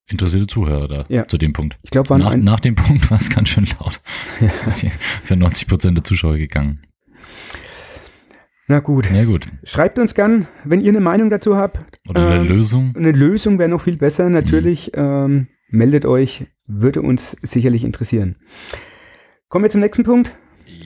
interessierte 0.08 0.46
Zuhörer 0.46 0.86
da 0.86 1.04
ja. 1.08 1.26
zu 1.26 1.36
dem 1.38 1.52
Punkt. 1.52 1.78
Ich 1.82 1.90
glaube, 1.90 2.16
nach, 2.18 2.36
nach 2.36 2.60
dem 2.60 2.76
Punkt 2.76 3.10
war 3.10 3.18
es 3.18 3.30
ganz 3.34 3.48
schön 3.48 3.66
laut. 3.80 4.00
Ja. 4.40 4.90
Für 5.24 5.34
90 5.34 5.66
Prozent 5.66 5.96
der 5.96 6.04
Zuschauer 6.04 6.36
gegangen. 6.36 6.82
Na 8.68 8.80
gut. 8.80 9.10
Ja, 9.12 9.24
gut. 9.24 9.46
Schreibt 9.62 9.98
uns 9.98 10.14
gern, 10.14 10.48
wenn 10.64 10.80
ihr 10.80 10.90
eine 10.90 11.00
Meinung 11.00 11.30
dazu 11.30 11.56
habt. 11.56 11.78
Oder 12.08 12.26
eine 12.26 12.40
ähm, 12.40 12.48
Lösung. 12.48 12.92
Eine 12.96 13.12
Lösung 13.12 13.58
wäre 13.58 13.68
noch 13.68 13.80
viel 13.80 13.96
besser. 13.96 14.28
Natürlich 14.28 14.92
mhm. 14.94 15.02
ähm, 15.02 15.46
meldet 15.68 16.04
euch, 16.04 16.46
würde 16.66 17.02
uns 17.02 17.36
sicherlich 17.42 17.84
interessieren. 17.84 18.36
Kommen 19.48 19.64
wir 19.64 19.70
zum 19.70 19.80
nächsten 19.80 20.02
Punkt. 20.02 20.36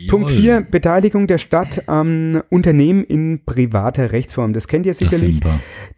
Punkt 0.09 0.31
4, 0.31 0.63
Beteiligung 0.63 1.27
der 1.27 1.39
Stadt 1.39 1.89
am 1.89 2.43
Unternehmen 2.49 3.05
in 3.05 3.45
privater 3.45 4.13
Rechtsform. 4.13 4.53
Das 4.53 4.69
kennt 4.69 4.87
ihr 4.87 4.95
sicherlich. 4.95 5.41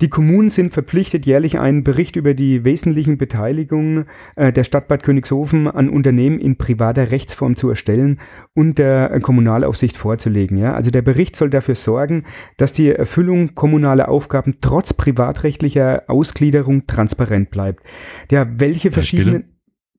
Die 0.00 0.09
Kommunen 0.09 0.50
sind 0.50 0.73
verpflichtet, 0.73 1.26
jährlich 1.26 1.59
einen 1.59 1.85
Bericht 1.85 2.16
über 2.16 2.35
die 2.35 2.64
wesentlichen 2.64 3.18
Beteiligungen 3.18 4.06
äh, 4.37 4.52
der 4.52 4.64
Stadt 4.64 4.88
Bad 4.88 5.02
Königshofen 5.02 5.68
an 5.68 5.88
Unternehmen 5.88 6.38
in 6.38 6.56
privater 6.56 7.11
Rechtsform 7.11 7.56
zu 7.56 7.68
erstellen 7.68 8.21
und 8.54 8.78
der 8.78 9.21
Kommunalaufsicht 9.21 9.97
vorzulegen. 9.97 10.56
Ja? 10.56 10.75
Also 10.75 10.90
der 10.90 11.02
Bericht 11.02 11.37
soll 11.37 11.50
dafür 11.50 11.75
sorgen, 11.75 12.25
dass 12.56 12.73
die 12.73 12.90
Erfüllung 12.90 13.54
kommunaler 13.54 14.09
Aufgaben 14.09 14.56
trotz 14.61 14.92
privatrechtlicher 14.94 16.04
Ausgliederung 16.09 16.87
transparent 16.87 17.50
bleibt. 17.50 17.85
Ja, 18.30 18.47
welche 18.56 18.90
verschiedenen 18.90 19.52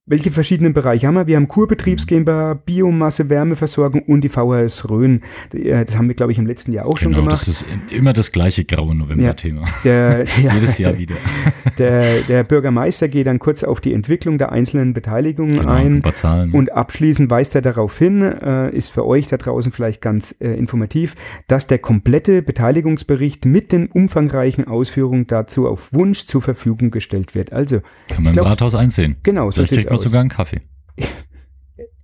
welche 0.05 0.31
verschiedenen 0.31 0.73
Bereiche 0.73 1.07
haben 1.07 1.15
wir? 1.15 1.27
Wir 1.27 1.37
haben 1.37 1.47
Kurbetriebs 1.47 2.07
GmbH, 2.07 2.55
Biomasse, 2.55 3.29
Wärmeversorgung 3.29 4.01
und 4.01 4.21
die 4.21 4.27
VHS 4.27 4.89
Rhön. 4.89 5.21
Äh, 5.53 5.85
das 5.85 5.97
haben 5.97 6.09
wir, 6.09 6.15
glaube 6.15 6.33
ich, 6.33 6.37
im 6.37 6.45
letzten 6.45 6.73
Jahr 6.73 6.87
auch 6.87 6.95
genau, 6.95 7.01
schon 7.01 7.13
gemacht. 7.13 7.33
Das 7.33 7.47
ist 7.47 7.65
immer 7.89 8.11
das 8.11 8.33
gleiche 8.33 8.65
graue 8.65 8.95
November-Thema. 8.95 9.63
Ja, 9.85 10.19
ja, 10.43 10.53
Jedes 10.55 10.77
Jahr 10.77 10.97
wieder. 10.97 11.15
Der, 11.77 12.21
der, 12.21 12.43
Bürgermeister 12.43 13.07
geht 13.07 13.25
dann 13.25 13.39
kurz 13.39 13.63
auf 13.63 13.81
die 13.81 13.93
Entwicklung 13.93 14.37
der 14.37 14.51
einzelnen 14.51 14.93
Beteiligungen 14.93 15.59
genau, 15.59 15.71
ein. 15.71 16.03
Ein 16.03 16.15
Zahlen. 16.15 16.51
Und 16.51 16.71
abschließend 16.71 17.31
weist 17.31 17.55
er 17.55 17.61
darauf 17.61 17.97
hin, 17.97 18.21
äh, 18.21 18.69
ist 18.75 18.89
für 18.89 19.07
euch 19.07 19.27
da 19.27 19.37
draußen 19.37 19.71
vielleicht 19.71 20.01
ganz 20.01 20.35
äh, 20.39 20.53
informativ, 20.53 21.15
dass 21.47 21.65
der 21.65 21.79
komplette 21.79 22.43
Beteiligungsbericht 22.43 23.45
mit 23.45 23.71
den 23.71 23.87
umfangreichen 23.87 24.67
Ausführungen 24.67 25.25
dazu 25.25 25.67
auf 25.67 25.93
Wunsch 25.93 26.27
zur 26.27 26.43
Verfügung 26.43 26.91
gestellt 26.91 27.33
wird. 27.33 27.53
Also 27.53 27.79
kann 28.09 28.23
man 28.23 28.33
glaub, 28.33 28.45
im 28.45 28.51
Rathaus 28.51 28.75
einsehen. 28.75 29.15
Genau, 29.23 29.49
so 29.49 29.63
kriegt 29.93 30.03
man 30.03 30.11
sogar 30.11 30.21
einen 30.21 30.29
Kaffee. 30.29 30.61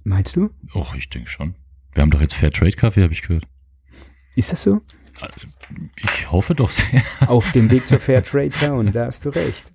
Meinst 0.03 0.35
du? 0.35 0.49
Och, 0.73 0.95
ich 0.95 1.09
denke 1.09 1.29
schon. 1.29 1.55
Wir 1.93 2.01
haben 2.01 2.11
doch 2.11 2.21
jetzt 2.21 2.35
Fairtrade 2.35 2.71
Kaffee, 2.71 3.03
habe 3.03 3.13
ich 3.13 3.21
gehört. 3.21 3.45
Ist 4.35 4.51
das 4.51 4.63
so? 4.63 4.81
Ich 5.97 6.31
hoffe 6.31 6.55
doch 6.55 6.69
sehr. 6.69 7.03
Auf 7.27 7.51
dem 7.51 7.69
Weg 7.71 7.87
zur 7.87 7.99
Fairtrade 7.99 8.49
Town, 8.59 8.91
da 8.91 9.05
hast 9.05 9.25
du 9.25 9.29
recht. 9.29 9.71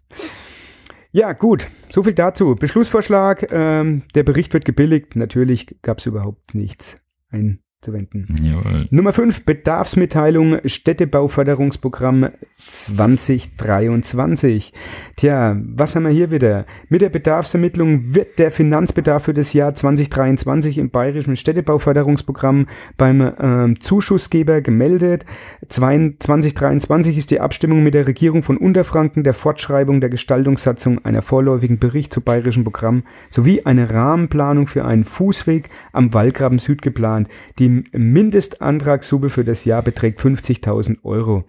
Ja, 1.13 1.33
gut. 1.33 1.69
So 1.91 2.03
viel 2.03 2.15
dazu. 2.15 2.57
Beschlussvorschlag. 2.57 3.47
Ähm, 3.53 4.03
der 4.15 4.25
Bericht 4.25 4.53
wird 4.53 4.65
gebilligt. 4.65 5.15
Natürlich 5.15 5.77
gab 5.83 5.99
es 5.99 6.07
überhaupt 6.07 6.55
nichts. 6.55 7.01
Ein 7.31 7.61
zu 7.85 7.93
wenden. 7.93 8.27
Jawohl. 8.43 8.89
Nummer 8.91 9.13
5, 9.13 9.45
Bedarfsmitteilung 9.45 10.59
Städtebauförderungsprogramm 10.65 12.31
2023. 12.67 14.73
Tja, 15.17 15.57
was 15.63 15.95
haben 15.95 16.05
wir 16.05 16.11
hier 16.11 16.31
wieder? 16.31 16.65
Mit 16.89 17.03
der 17.03 17.11
Bedarfsermittlung 17.11 18.15
wird 18.15 18.39
der 18.39 18.51
Finanzbedarf 18.51 19.25
für 19.25 19.35
das 19.35 19.53
Jahr 19.53 19.75
2023 19.75 20.79
im 20.79 20.91
Bayerischen 20.91 21.37
Städtebauförderungsprogramm 21.37 22.67
beim 22.97 23.21
äh, 23.21 23.75
Zuschussgeber 23.79 24.63
gemeldet. 24.63 25.27
2023 25.69 27.19
ist 27.19 27.31
die 27.31 27.41
Abstimmung 27.41 27.83
mit 27.83 27.95
der 27.95 28.07
Regierung 28.07 28.43
von 28.43 28.57
Unterfranken 28.57 29.25
der 29.25 29.35
Fortschreibung 29.35 30.01
der 30.01 30.11
Gestaltungssatzung 30.11 31.05
einer 31.05 31.23
vorläufigen 31.23 31.79
Bericht 31.79 32.13
zu 32.13 32.23
bayerischen 32.23 32.65
Programm 32.65 33.03
sowie 33.29 33.63
eine 33.65 33.91
Rahmenplanung 33.91 34.67
für 34.67 34.85
einen 34.85 35.05
Fußweg 35.05 35.69
am 35.93 36.15
Wallgraben 36.15 36.59
Süd 36.59 36.81
geplant. 36.81 37.29
Die 37.59 37.74
Mindestantragssumme 37.93 39.31
für 39.31 39.45
das 39.45 39.65
Jahr 39.65 39.83
beträgt 39.83 40.21
50.000 40.21 40.99
Euro. 41.05 41.45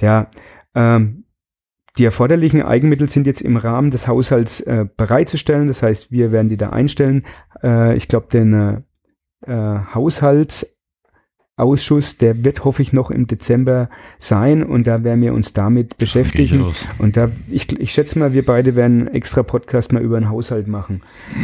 Der, 0.00 0.30
ähm, 0.74 1.24
die 1.98 2.04
erforderlichen 2.04 2.62
Eigenmittel 2.62 3.08
sind 3.08 3.26
jetzt 3.26 3.40
im 3.40 3.56
Rahmen 3.56 3.90
des 3.90 4.08
Haushalts 4.08 4.60
äh, 4.60 4.86
bereitzustellen. 4.96 5.68
Das 5.68 5.82
heißt, 5.82 6.10
wir 6.10 6.32
werden 6.32 6.48
die 6.48 6.56
da 6.56 6.70
einstellen. 6.70 7.24
Äh, 7.62 7.96
ich 7.96 8.08
glaube, 8.08 8.26
den 8.32 8.52
äh, 8.52 8.80
äh 9.46 9.80
Haushalts 9.94 10.73
Ausschuss, 11.56 12.16
der 12.16 12.44
wird, 12.44 12.64
hoffe 12.64 12.82
ich, 12.82 12.92
noch 12.92 13.12
im 13.12 13.28
Dezember 13.28 13.88
sein 14.18 14.64
und 14.64 14.86
da 14.88 15.04
werden 15.04 15.22
wir 15.22 15.32
uns 15.34 15.52
damit 15.52 15.96
beschäftigen. 15.98 16.72
Und 16.98 17.16
da, 17.16 17.30
ich, 17.48 17.70
ich 17.78 17.92
schätze 17.92 18.18
mal, 18.18 18.32
wir 18.32 18.44
beide 18.44 18.74
werden 18.74 19.06
einen 19.06 19.14
extra 19.14 19.44
Podcast 19.44 19.92
mal 19.92 20.02
über 20.02 20.18
den 20.18 20.28
Haushalt 20.30 20.66
machen. 20.66 21.02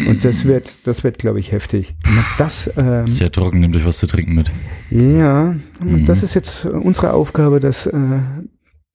Und 0.08 0.24
das 0.24 0.44
wird, 0.44 0.86
das 0.86 1.04
wird, 1.04 1.18
glaube 1.18 1.38
ich, 1.38 1.52
heftig. 1.52 1.94
Das, 2.38 2.72
ähm, 2.76 3.06
Sehr 3.06 3.30
trocken, 3.30 3.60
nehmt 3.60 3.76
euch 3.76 3.84
was 3.84 3.98
zu 3.98 4.08
trinken 4.08 4.34
mit. 4.34 4.50
Ja, 4.90 5.54
mhm. 5.80 6.04
das 6.06 6.24
ist 6.24 6.34
jetzt 6.34 6.64
unsere 6.64 7.12
Aufgabe, 7.12 7.60
das 7.60 7.86
äh, 7.86 8.18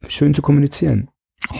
schön 0.08 0.34
zu 0.34 0.42
kommunizieren. 0.42 1.08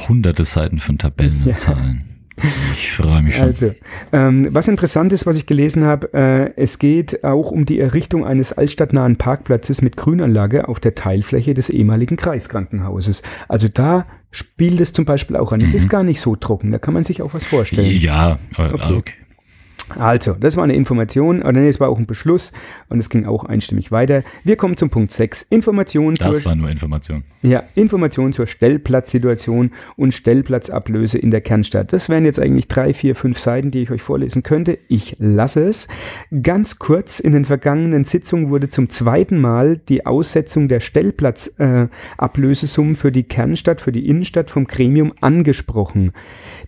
Hunderte 0.10 0.44
Seiten 0.44 0.80
von 0.80 0.98
Tabellen 0.98 1.44
und 1.44 1.48
ja. 1.48 1.56
Zahlen. 1.56 2.15
Ich 2.38 2.92
freue 2.92 3.22
mich 3.22 3.36
schon. 3.36 3.44
Also, 3.44 3.76
ähm, 4.12 4.50
was 4.52 4.68
interessant 4.68 5.14
ist, 5.14 5.26
was 5.26 5.38
ich 5.38 5.46
gelesen 5.46 5.86
habe, 5.86 6.14
äh, 6.14 6.52
es 6.56 6.80
geht 6.80 7.24
auch 7.24 7.52
um 7.52 7.66
die 7.66 7.80
Errichtung 7.80 8.26
eines 8.26 8.52
altstadtnahen 8.52 9.16
Parkplatzes 9.16 9.82
mit 9.82 9.96
Grünanlage 9.96 10.68
auf 10.68 10.80
der 10.80 10.96
Teilfläche 10.96 11.54
des 11.54 11.70
ehemaligen 11.70 12.18
Kreiskrankenhauses. 12.18 13.22
Also 13.48 13.68
da 13.68 14.06
spielt 14.32 14.82
es 14.82 14.92
zum 14.92 15.06
Beispiel 15.06 15.38
auch 15.38 15.54
an. 15.54 15.62
Es 15.62 15.74
ist 15.74 15.86
mhm. 15.86 15.90
gar 15.90 16.04
nicht 16.04 16.20
so 16.20 16.36
trocken, 16.36 16.72
da 16.72 16.80
kann 16.80 16.94
man 16.94 17.04
sich 17.04 17.22
auch 17.22 17.34
was 17.34 17.46
vorstellen. 17.46 17.96
Ja, 17.98 18.38
okay. 18.58 18.94
okay. 18.94 19.14
Also, 19.98 20.34
das 20.34 20.58
war 20.58 20.64
eine 20.64 20.76
Information, 20.76 21.42
oder 21.42 21.54
nee, 21.54 21.68
es 21.68 21.80
war 21.80 21.90
auch 21.90 21.98
ein 21.98 22.08
Beschluss 22.08 22.52
und 22.90 23.00
es 23.00 23.10
ging 23.10 23.26
auch 23.26 23.44
einstimmig 23.44 23.92
weiter. 23.92 24.24
Wir 24.44 24.56
kommen 24.56 24.78
zum 24.78 24.90
Punkt 24.90 25.12
6. 25.12 25.44
Information 25.44 26.16
Das 26.16 26.44
war 26.46 26.56
nur 26.56 26.70
Information. 26.70 27.24
Ja, 27.42 27.64
Information 27.76 28.34
zur 28.34 28.48
Stellplatzsituation 28.48 29.72
und 29.96 30.14
Stellplatzablöse 30.14 31.20
in 31.20 31.32
der 31.32 31.42
Kernstadt. 31.42 31.94
Das 31.94 32.10
wären 32.10 32.26
jetzt 32.26 32.40
eigentlich 32.40 32.68
drei, 32.68 32.94
vier, 32.94 33.16
fünf 33.16 33.38
Seiten, 33.38 33.72
die 33.72 33.84
ich 33.84 33.92
euch 33.92 34.02
vorlesen 34.02 34.44
könnte. 34.44 34.78
Ich 34.88 35.16
lasse 35.20 35.68
es. 35.68 35.88
Ganz 36.42 36.80
kurz, 36.80 37.20
in 37.20 37.34
den 37.34 37.46
vergangenen 37.46 38.06
Sitzungen 38.06 38.50
wurde 38.50 38.70
zum 38.70 38.90
zweiten 38.90 39.40
Mal 39.40 39.78
die 39.78 40.06
Aussetzung 40.06 40.68
der 40.68 40.80
Stellplatzablösesummen 40.80 42.94
äh, 42.94 42.98
für 42.98 43.12
die 43.12 43.24
Kernstadt, 43.24 43.82
für 43.82 43.92
die 43.92 44.08
Innenstadt 44.08 44.50
vom 44.50 44.66
Gremium 44.66 45.14
angesprochen. 45.22 46.14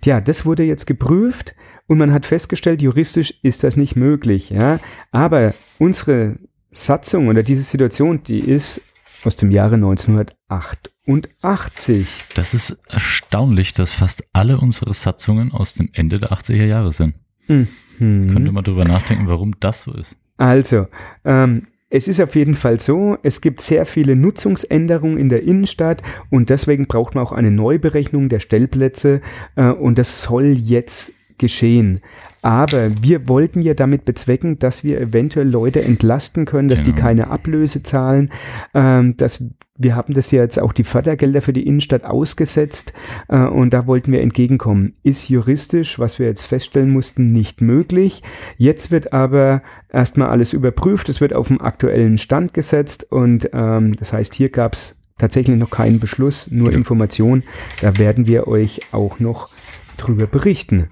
Tja, 0.02 0.22
das 0.22 0.46
wurde 0.46 0.64
jetzt 0.64 0.86
geprüft 0.86 1.56
und 1.88 1.98
man 1.98 2.14
hat 2.14 2.26
festgestellt, 2.26 2.82
juristisch 2.82 3.34
ist 3.42 3.64
das 3.64 3.78
nicht 3.78 3.96
möglich. 3.96 4.50
Ja? 4.50 4.82
Aber 5.12 5.54
unsere 5.80 6.36
Satzung 6.72 7.30
oder 7.30 7.44
diese 7.44 7.64
Situation, 7.64 8.24
die 8.24 8.40
ist 8.40 8.82
aus 9.24 9.36
dem 9.36 9.52
Jahre 9.52 9.76
1988. 9.76 12.08
Das 12.36 12.54
ist 12.54 12.78
erstaunlich, 12.88 13.74
dass 13.74 13.94
fast 13.94 14.24
alle 14.34 14.60
unsere 14.60 14.94
Satzungen 14.94 15.52
aus 15.52 15.74
dem 15.74 15.90
Ende 15.94 16.20
der 16.20 16.32
80er 16.32 16.66
Jahre 16.66 16.92
sind. 16.92 17.16
Mhm. 17.48 17.68
Könnte 17.98 18.52
man 18.52 18.64
darüber 18.64 18.86
nachdenken, 18.86 19.28
warum 19.28 19.56
das 19.60 19.82
so 19.84 19.94
ist. 19.94 20.16
Also, 20.38 20.88
ähm, 21.26 21.64
es 21.90 22.10
ist 22.10 22.20
auf 22.20 22.36
jeden 22.36 22.54
Fall 22.54 22.80
so, 22.80 23.18
es 23.24 23.40
gibt 23.40 23.62
sehr 23.62 23.86
viele 23.86 24.18
Nutzungsänderungen 24.18 25.18
in 25.18 25.30
der 25.30 25.44
Innenstadt 25.44 26.04
und 26.30 26.50
deswegen 26.50 26.88
braucht 26.88 27.16
man 27.16 27.24
auch 27.24 27.32
eine 27.32 27.50
Neuberechnung 27.50 28.28
der 28.28 28.42
Stellplätze 28.42 29.22
äh, 29.56 29.70
und 29.70 29.98
das 29.98 30.22
soll 30.22 30.58
jetzt 30.58 31.14
geschehen. 31.38 32.02
Aber 32.42 32.92
wir 33.02 33.28
wollten 33.28 33.62
ja 33.62 33.74
damit 33.74 34.06
bezwecken, 34.06 34.60
dass 34.60 34.84
wir 34.84 35.02
eventuell 35.02 35.50
Leute 35.50 35.84
entlasten 35.84 36.46
können, 36.46 36.70
dass 36.70 36.84
genau. 36.84 36.96
die 36.96 37.02
keine 37.02 37.28
Ablöse 37.30 37.84
zahlen, 37.84 38.32
ähm, 38.74 39.18
dass 39.18 39.44
wir 39.78 39.96
haben 39.96 40.14
das 40.14 40.32
ja 40.32 40.42
jetzt 40.42 40.60
auch 40.60 40.74
die 40.74 40.84
Fördergelder 40.84 41.42
für 41.42 41.54
die 41.54 41.68
Innenstadt 41.68 42.04
ausgesetzt 42.04 42.94
äh, 43.28 43.40
und 43.40 43.74
da 43.74 43.86
wollten 43.86 44.12
wir 44.12 44.22
entgegenkommen. 44.22 44.94
Ist 45.04 45.30
juristisch, 45.30 46.00
was 46.00 46.20
wir 46.20 46.26
jetzt 46.26 46.46
feststellen 46.46 46.90
mussten, 46.90 47.32
nicht 47.32 47.62
möglich. 47.62 48.24
Jetzt 48.58 48.92
wird 48.92 49.14
aber 49.14 49.62
erstmal 49.92 50.30
alles 50.30 50.54
überprüft, 50.54 51.10
es 51.10 51.22
wird 51.22 51.34
auf 51.34 51.48
dem 51.48 51.62
aktuellen 51.62 52.18
Stand 52.18 52.54
gesetzt 52.54 53.12
und 53.12 53.50
ähm, 53.54 53.96
das 53.96 54.14
heißt, 54.14 54.34
hier 54.34 54.50
gab 54.50 54.74
es 54.74 54.96
tatsächlich 55.18 55.58
noch 55.58 55.70
keinen 55.70 56.00
Beschluss, 56.00 56.50
nur 56.50 56.72
ja. 56.72 56.78
Information. 56.78 57.44
Da 57.82 57.98
werden 57.98 58.28
wir 58.28 58.48
euch 58.48 58.82
auch 58.92 59.20
noch 59.20 59.50
drüber 59.98 60.28
berichten. 60.28 60.90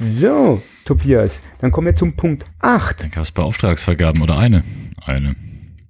So, 0.00 0.62
Tobias, 0.84 1.42
dann 1.58 1.72
kommen 1.72 1.88
wir 1.88 1.96
zum 1.96 2.14
Punkt 2.14 2.46
8. 2.60 3.02
Dann 3.02 3.10
gab 3.10 3.24
es 3.24 3.32
Beauftragsvergaben 3.32 4.22
oder 4.22 4.38
eine. 4.38 4.62
Eine. 5.04 5.34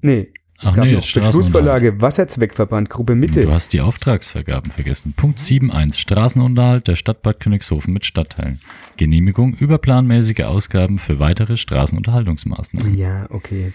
Nee, 0.00 0.28
es 0.60 0.70
Ach 0.70 0.74
gab 0.74 0.86
nee, 0.86 0.94
noch 0.94 1.12
Beschlussvorlage 1.12 2.00
Wasserzweckverband 2.00 2.90
Gruppe 2.90 3.14
Mitte. 3.14 3.42
Du 3.42 3.52
hast 3.52 3.72
die 3.72 3.80
Auftragsvergaben 3.80 4.72
vergessen. 4.72 5.12
Punkt 5.16 5.38
7.1 5.38 5.94
Straßenunterhalt 5.94 6.88
der 6.88 6.96
Stadt 6.96 7.22
Bad 7.22 7.38
Königshofen 7.38 7.92
mit 7.92 8.04
Stadtteilen. 8.04 8.60
Genehmigung 8.96 9.54
überplanmäßige 9.54 10.40
Ausgaben 10.40 10.98
für 10.98 11.20
weitere 11.20 11.56
Straßenunterhaltungsmaßnahmen. 11.56 12.98
Ja, 12.98 13.26
okay. 13.30 13.72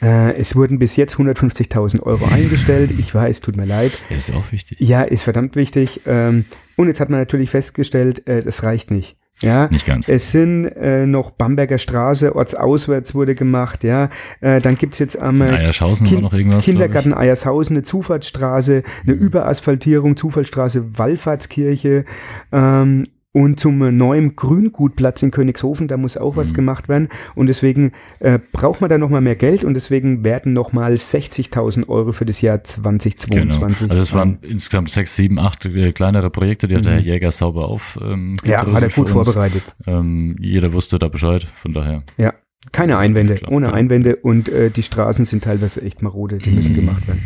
Äh, 0.00 0.32
es 0.36 0.56
wurden 0.56 0.78
bis 0.78 0.96
jetzt 0.96 1.16
150.000 1.16 2.02
Euro 2.02 2.24
eingestellt. 2.24 2.92
Ich 2.98 3.14
weiß, 3.14 3.42
tut 3.42 3.56
mir 3.56 3.66
leid. 3.66 3.98
ist 4.08 4.32
auch 4.32 4.52
wichtig. 4.52 4.80
Ja, 4.80 5.02
ist 5.02 5.24
verdammt 5.24 5.54
wichtig. 5.54 6.00
Ähm, 6.06 6.46
und 6.76 6.88
jetzt 6.88 7.00
hat 7.00 7.10
man 7.10 7.20
natürlich 7.20 7.50
festgestellt, 7.50 8.26
äh, 8.26 8.40
das 8.40 8.62
reicht 8.62 8.90
nicht. 8.90 9.16
Ja, 9.42 9.68
nicht 9.68 9.86
ganz. 9.86 10.08
Es 10.08 10.30
sind 10.30 10.66
äh, 10.66 11.06
noch 11.06 11.30
Bamberger 11.30 11.78
Straße, 11.78 12.34
ortsauswärts 12.34 13.14
wurde 13.14 13.34
gemacht, 13.34 13.84
ja. 13.84 14.08
Äh, 14.40 14.60
dann 14.60 14.76
gibt's 14.76 14.98
jetzt 14.98 15.20
am 15.20 15.40
äh, 15.40 15.50
Eiershausen 15.50 16.06
kind 16.06 16.22
noch 16.22 16.32
irgendwas, 16.32 16.64
Kindergarten 16.64 17.14
Eiershausen, 17.14 17.76
eine 17.76 17.82
Zufahrtsstraße, 17.82 18.82
eine 19.04 19.14
mhm. 19.14 19.20
Überasphaltierung, 19.20 20.16
Zufallstraße, 20.16 20.98
Wallfahrtskirche, 20.98 22.04
ähm, 22.52 23.04
und 23.32 23.58
zum 23.58 23.78
neuen 23.96 24.36
Grüngutplatz 24.36 25.22
in 25.22 25.30
Königshofen, 25.30 25.88
da 25.88 25.96
muss 25.96 26.16
auch 26.16 26.34
mhm. 26.34 26.36
was 26.36 26.54
gemacht 26.54 26.88
werden. 26.88 27.08
Und 27.34 27.46
deswegen 27.46 27.92
äh, 28.20 28.38
braucht 28.52 28.80
man 28.80 28.90
da 28.90 28.98
nochmal 28.98 29.22
mehr 29.22 29.36
Geld 29.36 29.64
und 29.64 29.74
deswegen 29.74 30.22
werden 30.22 30.52
nochmal 30.52 30.92
60.000 30.92 31.88
Euro 31.88 32.12
für 32.12 32.26
das 32.26 32.42
Jahr 32.42 32.62
2022. 32.62 33.88
Genau. 33.88 33.90
Also 33.90 34.02
es 34.02 34.12
waren 34.12 34.38
insgesamt 34.42 34.90
sechs, 34.90 35.16
sieben, 35.16 35.38
acht 35.38 35.64
äh, 35.64 35.92
kleinere 35.92 36.28
Projekte, 36.30 36.68
die 36.68 36.76
hat 36.76 36.84
der 36.84 36.92
Herr 36.92 37.00
mhm. 37.00 37.06
Jäger 37.06 37.32
sauber 37.32 37.68
auf. 37.68 37.98
Ähm, 38.02 38.34
ja, 38.44 38.66
hat 38.66 38.82
er 38.82 38.90
gut 38.90 39.08
vorbereitet. 39.08 39.74
Ähm, 39.86 40.36
jeder 40.38 40.72
wusste 40.74 40.98
da 40.98 41.08
Bescheid, 41.08 41.44
von 41.44 41.72
daher. 41.72 42.02
Ja, 42.18 42.34
keine 42.70 42.98
Einwände, 42.98 43.40
ohne 43.48 43.72
Einwände 43.72 44.16
und 44.16 44.48
äh, 44.48 44.70
die 44.70 44.82
Straßen 44.82 45.24
sind 45.24 45.42
teilweise 45.42 45.82
echt 45.82 46.02
marode, 46.02 46.38
die 46.38 46.50
müssen 46.50 46.72
mhm. 46.72 46.76
gemacht 46.76 47.08
werden. 47.08 47.22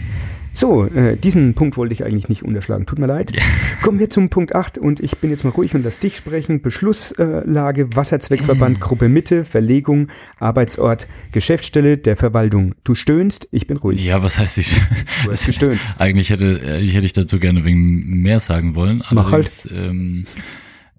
So, 0.57 0.87
äh, 0.87 1.19
diesen 1.19 1.53
Punkt 1.53 1.77
wollte 1.77 1.93
ich 1.93 2.03
eigentlich 2.03 2.31
nicht 2.31 2.43
unterschlagen. 2.43 2.87
Tut 2.87 2.99
mir 2.99 3.07
leid. 3.07 3.31
Ja. 3.37 3.43
Kommen 3.83 3.99
wir 3.99 4.09
zum 4.09 4.31
Punkt 4.31 4.55
8 4.55 4.79
und 4.79 5.01
ich 5.01 5.19
bin 5.19 5.29
jetzt 5.29 5.45
mal 5.45 5.51
ruhig 5.51 5.75
und 5.75 5.85
lass 5.85 5.99
dich 5.99 6.17
sprechen. 6.17 6.63
Beschlusslage, 6.63 7.95
Wasserzweckverband, 7.95 8.81
Gruppe 8.81 9.11
Mitte, 9.11 9.45
Verlegung, 9.45 10.09
Arbeitsort, 10.39 11.09
Geschäftsstelle 11.33 11.99
der 11.99 12.17
Verwaltung. 12.17 12.75
Du 12.85 12.95
stöhnst, 12.95 13.49
ich 13.53 13.67
bin 13.67 13.77
ruhig. 13.77 14.03
Ja, 14.03 14.23
was 14.23 14.39
heißt 14.39 14.57
ich? 14.57 14.73
Du 15.25 15.31
hast 15.31 15.45
gestöhnt. 15.45 15.79
eigentlich 15.99 16.31
hätte, 16.31 16.79
ich 16.81 16.95
hätte 16.95 17.05
ich 17.05 17.13
dazu 17.13 17.39
gerne 17.39 17.65
wegen 17.67 18.23
mehr 18.23 18.41
sagen 18.41 18.75
wollen. 18.75 19.03
Mach 19.11 19.33
halt. 19.33 19.69
Ähm, 19.71 20.25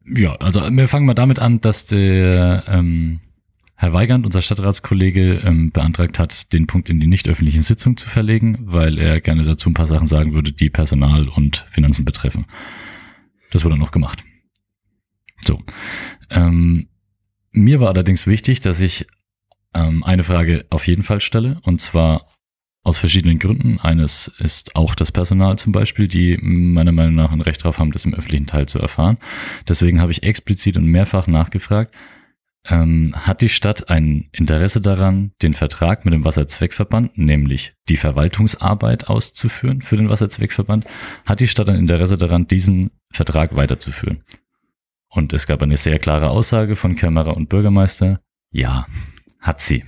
ja, 0.05 0.35
also 0.35 0.61
wir 0.69 0.87
fangen 0.87 1.07
mal 1.07 1.15
damit 1.15 1.39
an, 1.39 1.61
dass 1.61 1.87
der 1.87 2.63
ähm, 2.67 3.21
Herr 3.79 3.93
Weigand, 3.93 4.25
unser 4.25 4.41
Stadtratskollege, 4.41 5.35
ähm, 5.45 5.71
beantragt 5.71 6.17
hat, 6.17 6.51
den 6.51 6.65
Punkt 6.65 6.89
in 6.89 6.99
die 6.99 7.05
nicht 7.05 7.29
öffentlichen 7.29 7.61
Sitzung 7.61 7.95
zu 7.95 8.09
verlegen, 8.09 8.57
weil 8.61 8.97
er 8.97 9.21
gerne 9.21 9.43
dazu 9.43 9.69
ein 9.69 9.75
paar 9.75 9.85
Sachen 9.85 10.07
sagen 10.07 10.33
würde, 10.33 10.51
die 10.51 10.71
Personal 10.71 11.27
und 11.27 11.63
Finanzen 11.69 12.03
betreffen. 12.03 12.47
Das 13.51 13.63
wurde 13.63 13.77
noch 13.77 13.91
gemacht. 13.91 14.23
So. 15.41 15.61
Ähm, 16.31 16.87
mir 17.51 17.79
war 17.79 17.89
allerdings 17.89 18.25
wichtig, 18.25 18.61
dass 18.61 18.79
ich 18.79 19.05
ähm, 19.75 20.03
eine 20.03 20.23
Frage 20.23 20.65
auf 20.71 20.87
jeden 20.87 21.03
Fall 21.03 21.21
stelle, 21.21 21.59
und 21.61 21.79
zwar 21.79 22.31
aus 22.83 22.97
verschiedenen 22.97 23.37
Gründen. 23.37 23.79
Eines 23.79 24.31
ist 24.39 24.75
auch 24.75 24.95
das 24.95 25.11
Personal 25.11 25.59
zum 25.59 25.71
Beispiel, 25.71 26.07
die 26.07 26.35
meiner 26.37 26.93
Meinung 26.93 27.13
nach 27.13 27.31
ein 27.31 27.41
Recht 27.41 27.61
darauf 27.61 27.77
haben, 27.77 27.91
das 27.91 28.05
im 28.05 28.15
öffentlichen 28.15 28.47
Teil 28.47 28.67
zu 28.67 28.79
erfahren. 28.79 29.19
Deswegen 29.67 30.01
habe 30.01 30.11
ich 30.11 30.23
explizit 30.23 30.77
und 30.77 30.85
mehrfach 30.85 31.27
nachgefragt, 31.27 31.93
ähm, 32.65 33.13
hat 33.15 33.41
die 33.41 33.49
Stadt 33.49 33.89
ein 33.89 34.29
Interesse 34.31 34.81
daran, 34.81 35.31
den 35.41 35.53
Vertrag 35.53 36.05
mit 36.05 36.13
dem 36.13 36.25
Wasserzweckverband, 36.25 37.17
nämlich 37.17 37.73
die 37.89 37.97
Verwaltungsarbeit 37.97 39.07
auszuführen 39.07 39.81
für 39.81 39.97
den 39.97 40.09
Wasserzweckverband, 40.09 40.85
hat 41.25 41.39
die 41.39 41.47
Stadt 41.47 41.69
ein 41.69 41.77
Interesse 41.77 42.17
daran, 42.17 42.47
diesen 42.47 42.91
Vertrag 43.11 43.55
weiterzuführen. 43.55 44.23
Und 45.09 45.33
es 45.33 45.47
gab 45.47 45.61
eine 45.61 45.77
sehr 45.77 45.99
klare 45.99 46.29
Aussage 46.29 46.75
von 46.75 46.95
Kämmerer 46.95 47.37
und 47.37 47.49
Bürgermeister, 47.49 48.19
ja, 48.51 48.85
hat 49.39 49.61
sie. 49.61 49.83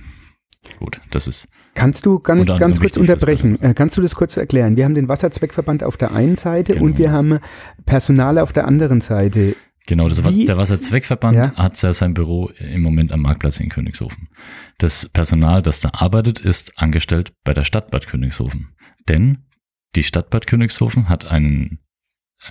Gut, 0.78 1.00
das 1.10 1.26
ist. 1.26 1.48
Kannst 1.74 2.04
du 2.04 2.18
ganz, 2.18 2.46
ganz 2.58 2.80
kurz 2.80 2.96
unterbrechen? 2.96 3.60
Äh, 3.62 3.74
kannst 3.74 3.96
du 3.96 4.02
das 4.02 4.14
kurz 4.14 4.36
erklären? 4.36 4.76
Wir 4.76 4.84
haben 4.84 4.94
den 4.94 5.08
Wasserzweckverband 5.08 5.84
auf 5.84 5.96
der 5.96 6.12
einen 6.12 6.36
Seite 6.36 6.74
genau. 6.74 6.86
und 6.86 6.98
wir 6.98 7.12
haben 7.12 7.38
Personal 7.86 8.38
auf 8.38 8.52
der 8.52 8.66
anderen 8.66 9.00
Seite. 9.00 9.54
Genau, 9.86 10.08
das 10.08 10.22
war, 10.22 10.30
der 10.30 10.56
Wasserzweckverband 10.56 11.36
ja? 11.36 11.54
hat 11.56 11.80
ja 11.82 11.92
sein 11.92 12.14
Büro 12.14 12.50
im 12.58 12.82
Moment 12.82 13.12
am 13.12 13.22
Marktplatz 13.22 13.58
in 13.58 13.68
Königshofen. 13.68 14.28
Das 14.78 15.08
Personal, 15.08 15.62
das 15.62 15.80
da 15.80 15.90
arbeitet, 15.92 16.38
ist 16.38 16.78
angestellt 16.78 17.32
bei 17.44 17.54
der 17.54 17.64
Stadt 17.64 17.90
Bad 17.90 18.06
Königshofen. 18.06 18.76
Denn 19.08 19.46
die 19.96 20.04
Stadt 20.04 20.30
Bad 20.30 20.46
Königshofen 20.46 21.08
hat 21.08 21.26
einen, 21.26 21.80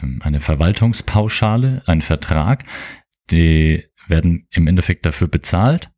ähm, 0.02 0.22
eine 0.24 0.42
Verwaltungspauschale, 0.42 1.84
einen 1.86 2.02
Vertrag, 2.02 2.64
die 3.32 3.86
werden 4.08 4.48
im 4.52 4.68
Endeffekt 4.68 5.06
dafür 5.06 5.28
bezahlt, 5.28 5.92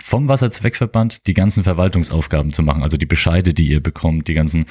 vom 0.00 0.28
Wasserzweckverband 0.28 1.26
die 1.26 1.34
ganzen 1.34 1.64
Verwaltungsaufgaben 1.64 2.52
zu 2.52 2.62
machen, 2.62 2.82
also 2.82 2.96
die 2.96 3.06
Bescheide, 3.06 3.54
die 3.54 3.68
ihr 3.68 3.82
bekommt, 3.82 4.28
die 4.28 4.34
ganzen 4.34 4.66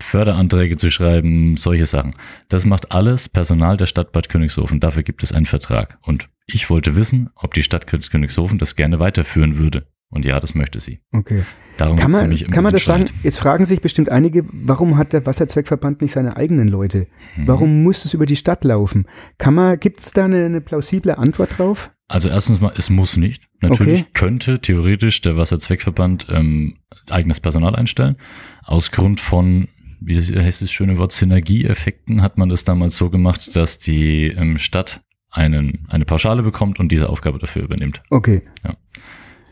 Förderanträge 0.00 0.76
zu 0.76 0.90
schreiben, 0.90 1.56
solche 1.56 1.86
Sachen. 1.86 2.14
Das 2.48 2.64
macht 2.64 2.92
alles 2.92 3.28
Personal 3.28 3.76
der 3.76 3.86
Stadt 3.86 4.12
Bad 4.12 4.28
Königshofen. 4.28 4.78
Dafür 4.78 5.02
gibt 5.02 5.22
es 5.22 5.32
einen 5.32 5.46
Vertrag. 5.46 5.98
Und 6.02 6.28
ich 6.46 6.70
wollte 6.70 6.94
wissen, 6.94 7.30
ob 7.34 7.54
die 7.54 7.62
Stadt 7.62 7.86
Königshofen 7.86 8.58
das 8.58 8.76
gerne 8.76 9.00
weiterführen 9.00 9.58
würde. 9.58 9.86
Und 10.10 10.24
ja, 10.24 10.40
das 10.40 10.54
möchte 10.54 10.80
sie. 10.80 11.00
Okay. 11.12 11.42
Darum 11.76 11.96
kann 11.98 12.10
man, 12.10 12.34
kann 12.34 12.64
man 12.64 12.72
das 12.72 12.82
Streit. 12.82 13.08
sagen? 13.08 13.20
Jetzt 13.22 13.38
fragen 13.38 13.64
sich 13.66 13.82
bestimmt 13.82 14.08
einige, 14.08 14.44
warum 14.50 14.96
hat 14.96 15.12
der 15.12 15.26
Wasserzweckverband 15.26 16.00
nicht 16.00 16.12
seine 16.12 16.36
eigenen 16.36 16.68
Leute? 16.68 17.08
Mhm. 17.36 17.46
Warum 17.46 17.82
muss 17.82 18.04
es 18.04 18.14
über 18.14 18.24
die 18.24 18.36
Stadt 18.36 18.64
laufen? 18.64 19.06
Kann 19.36 19.54
man, 19.54 19.78
gibt 19.78 20.00
es 20.00 20.12
da 20.12 20.24
eine, 20.24 20.46
eine 20.46 20.60
plausible 20.60 21.18
Antwort 21.18 21.58
drauf? 21.58 21.90
Also 22.08 22.30
erstens 22.30 22.60
mal, 22.60 22.72
es 22.74 22.88
muss 22.88 23.18
nicht. 23.18 23.48
Natürlich 23.60 24.00
okay. 24.00 24.10
könnte 24.14 24.60
theoretisch 24.60 25.20
der 25.20 25.36
Wasserzweckverband 25.36 26.26
ähm, 26.30 26.78
eigenes 27.10 27.38
Personal 27.38 27.76
einstellen. 27.76 28.16
Aus 28.64 28.90
Grund 28.90 29.20
von, 29.20 29.68
wie 30.00 30.16
heißt 30.18 30.62
das 30.62 30.72
schöne 30.72 30.96
Wort, 30.96 31.12
Synergieeffekten 31.12 32.22
hat 32.22 32.38
man 32.38 32.48
das 32.48 32.64
damals 32.64 32.96
so 32.96 33.10
gemacht, 33.10 33.54
dass 33.54 33.78
die 33.78 34.28
ähm, 34.28 34.58
Stadt 34.58 35.02
einen, 35.30 35.86
eine 35.88 36.06
Pauschale 36.06 36.42
bekommt 36.42 36.80
und 36.80 36.90
diese 36.90 37.10
Aufgabe 37.10 37.38
dafür 37.38 37.62
übernimmt. 37.62 38.02
Okay. 38.08 38.42
Ja. 38.64 38.76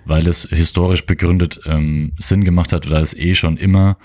Weil 0.07 0.27
es 0.27 0.49
historisch 0.51 1.05
begründet 1.05 1.61
ähm, 1.67 2.13
Sinn 2.19 2.43
gemacht 2.43 2.73
hat, 2.73 2.91
da 2.91 3.01
es 3.01 3.13
eh 3.13 3.35
schon 3.35 3.59
immer 3.59 3.99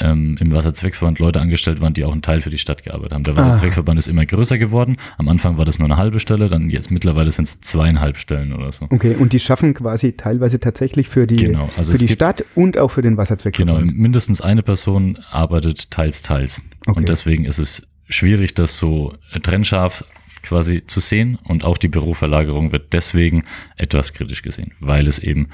ähm, 0.00 0.36
im 0.40 0.50
Wasserzweckverband 0.52 1.18
Leute 1.18 1.40
angestellt 1.40 1.80
waren, 1.80 1.94
die 1.94 2.04
auch 2.04 2.12
einen 2.12 2.22
Teil 2.22 2.40
für 2.40 2.50
die 2.50 2.58
Stadt 2.58 2.82
gearbeitet 2.82 3.12
haben. 3.12 3.22
Der 3.24 3.34
Ah. 3.34 3.38
Wasserzweckverband 3.38 3.98
ist 3.98 4.08
immer 4.08 4.26
größer 4.26 4.58
geworden. 4.58 4.96
Am 5.18 5.28
Anfang 5.28 5.58
war 5.58 5.64
das 5.64 5.78
nur 5.78 5.86
eine 5.86 5.96
halbe 5.98 6.20
Stelle, 6.20 6.48
dann 6.48 6.70
jetzt 6.70 6.90
mittlerweile 6.90 7.30
sind 7.30 7.44
es 7.46 7.60
zweieinhalb 7.60 8.16
Stellen 8.18 8.52
oder 8.52 8.72
so. 8.72 8.86
Okay, 8.90 9.14
und 9.14 9.32
die 9.32 9.38
schaffen 9.38 9.74
quasi 9.74 10.12
teilweise 10.16 10.58
tatsächlich 10.58 11.08
für 11.08 11.26
die, 11.26 11.36
Genau, 11.36 11.68
also 11.76 11.92
für 11.92 11.98
die 11.98 12.08
Stadt 12.08 12.44
und 12.54 12.78
auch 12.78 12.88
für 12.90 13.02
den 13.02 13.12
Genau, 13.12 13.22
Wasserzweckverband. 13.22 13.96
mindestens 13.96 14.40
eine 14.40 14.62
Person 14.62 15.18
arbeitet 15.30 15.90
teils, 15.90 16.22
teils. 16.22 16.60
Okay. 16.86 16.98
Und 16.98 17.08
deswegen 17.08 17.44
ist 17.44 17.58
es 17.58 17.82
schwierig, 18.08 18.54
das 18.54 18.76
so 18.76 19.14
trennscharf 19.42 20.04
quasi 20.42 20.82
zu 20.86 21.00
sehen. 21.00 21.38
Und 21.44 21.64
auch 21.64 21.76
die 21.76 21.88
Büroverlagerung 21.88 22.72
wird 22.72 22.92
deswegen 22.94 23.44
etwas 23.76 24.12
kritisch 24.14 24.42
gesehen, 24.42 24.72
weil 24.80 25.06
es 25.06 25.18
eben 25.18 25.48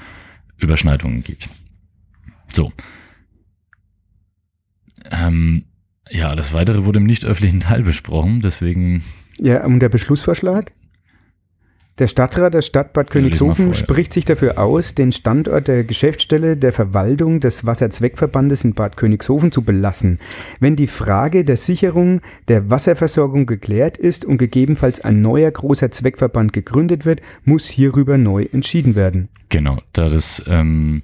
Überschneidungen 0.57 1.23
gibt. 1.23 1.49
So. 2.53 2.71
Ähm, 5.11 5.65
ja, 6.09 6.35
das 6.35 6.53
Weitere 6.53 6.85
wurde 6.85 6.99
im 6.99 7.05
nicht 7.05 7.25
öffentlichen 7.25 7.59
Teil 7.59 7.83
besprochen, 7.83 8.41
deswegen 8.41 9.03
Ja, 9.39 9.65
und 9.65 9.79
der 9.79 9.89
Beschlussvorschlag? 9.89 10.71
Der 11.99 12.07
Stadtrat 12.07 12.53
der 12.53 12.61
Stadt 12.61 12.93
Bad 12.93 13.09
Königshofen 13.09 13.69
ja. 13.69 13.73
spricht 13.73 14.13
sich 14.13 14.23
dafür 14.23 14.59
aus, 14.59 14.93
den 14.93 15.11
Standort 15.11 15.67
der 15.67 15.83
Geschäftsstelle 15.83 16.55
der 16.55 16.71
Verwaltung 16.71 17.39
des 17.39 17.65
Wasserzweckverbandes 17.65 18.63
in 18.63 18.75
Bad 18.75 18.97
Königshofen 18.97 19.51
zu 19.51 19.63
belassen, 19.63 20.19
wenn 20.59 20.75
die 20.75 20.85
Frage 20.85 21.43
der 21.43 21.57
Sicherung 21.57 22.21
der 22.49 22.69
Wasserversorgung 22.69 23.47
geklärt 23.47 23.97
ist 23.97 24.25
und 24.25 24.37
gegebenenfalls 24.37 25.01
ein 25.01 25.23
neuer 25.23 25.49
großer 25.49 25.89
Zweckverband 25.89 26.53
gegründet 26.53 27.03
wird, 27.05 27.21
muss 27.45 27.65
hierüber 27.67 28.19
neu 28.19 28.45
entschieden 28.53 28.93
werden. 28.93 29.29
genau, 29.49 29.81
da 29.93 30.09
das 30.09 30.43
ähm, 30.45 31.01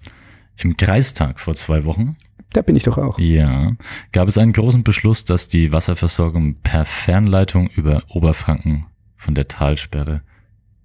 im 0.58 0.78
Kreistag 0.78 1.39
vor 1.39 1.56
zwei 1.56 1.86
Wochen 1.86 2.18
Da 2.54 2.62
bin 2.62 2.76
ich 2.76 2.84
doch 2.84 2.98
auch. 2.98 3.20
Ja, 3.20 3.72
gab 4.12 4.28
es 4.28 4.38
einen 4.38 4.54
großen 4.54 4.84
Beschluss, 4.84 5.26
dass 5.26 5.48
die 5.48 5.72
Wasserversorgung 5.72 6.56
per 6.63 6.86
Fernleitung 6.86 7.68
über 7.76 8.04
Oberfranken 8.10 8.86
von 9.18 9.36
der 9.36 9.48
Talsperre 9.48 10.22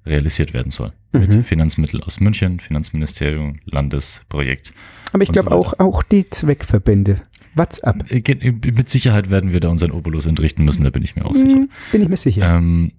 realisiert 0.07 0.55
werden 0.55 0.71
soll. 0.71 0.93
Mhm. 1.13 1.21
Mit 1.21 1.47
Finanzmitteln 1.47 2.03
aus 2.03 2.21
München, 2.21 2.61
Finanzministerium, 2.61 3.61
Landesprojekt. 3.67 4.73
Aber 5.13 5.23
ich 5.23 5.29
und 5.29 5.35
so 5.37 5.43
glaube 5.43 5.57
auch, 5.57 5.75
auch 5.79 6.03
die 6.03 6.29
Zweckverbände. 6.29 7.21
WhatsApp. 7.55 8.11
Äh, 8.11 8.21
ge- 8.21 8.53
Mit 8.73 8.89
Sicherheit 8.89 9.31
werden 9.31 9.53
wir 9.53 9.61
da 9.61 9.69
unseren 9.69 9.91
Obolus 9.91 10.27
entrichten 10.27 10.65
müssen, 10.65 10.85
da 10.85 10.91
bin 10.91 11.03
ich 11.03 11.17
mir 11.17 11.25
auch 11.25 11.35
sicher. 11.35 11.57
Hm, 11.57 11.71
bin 11.93 12.03
ich 12.03 12.09
mir 12.09 12.17
sicher. 12.17 12.57
Ähm, 12.57 12.93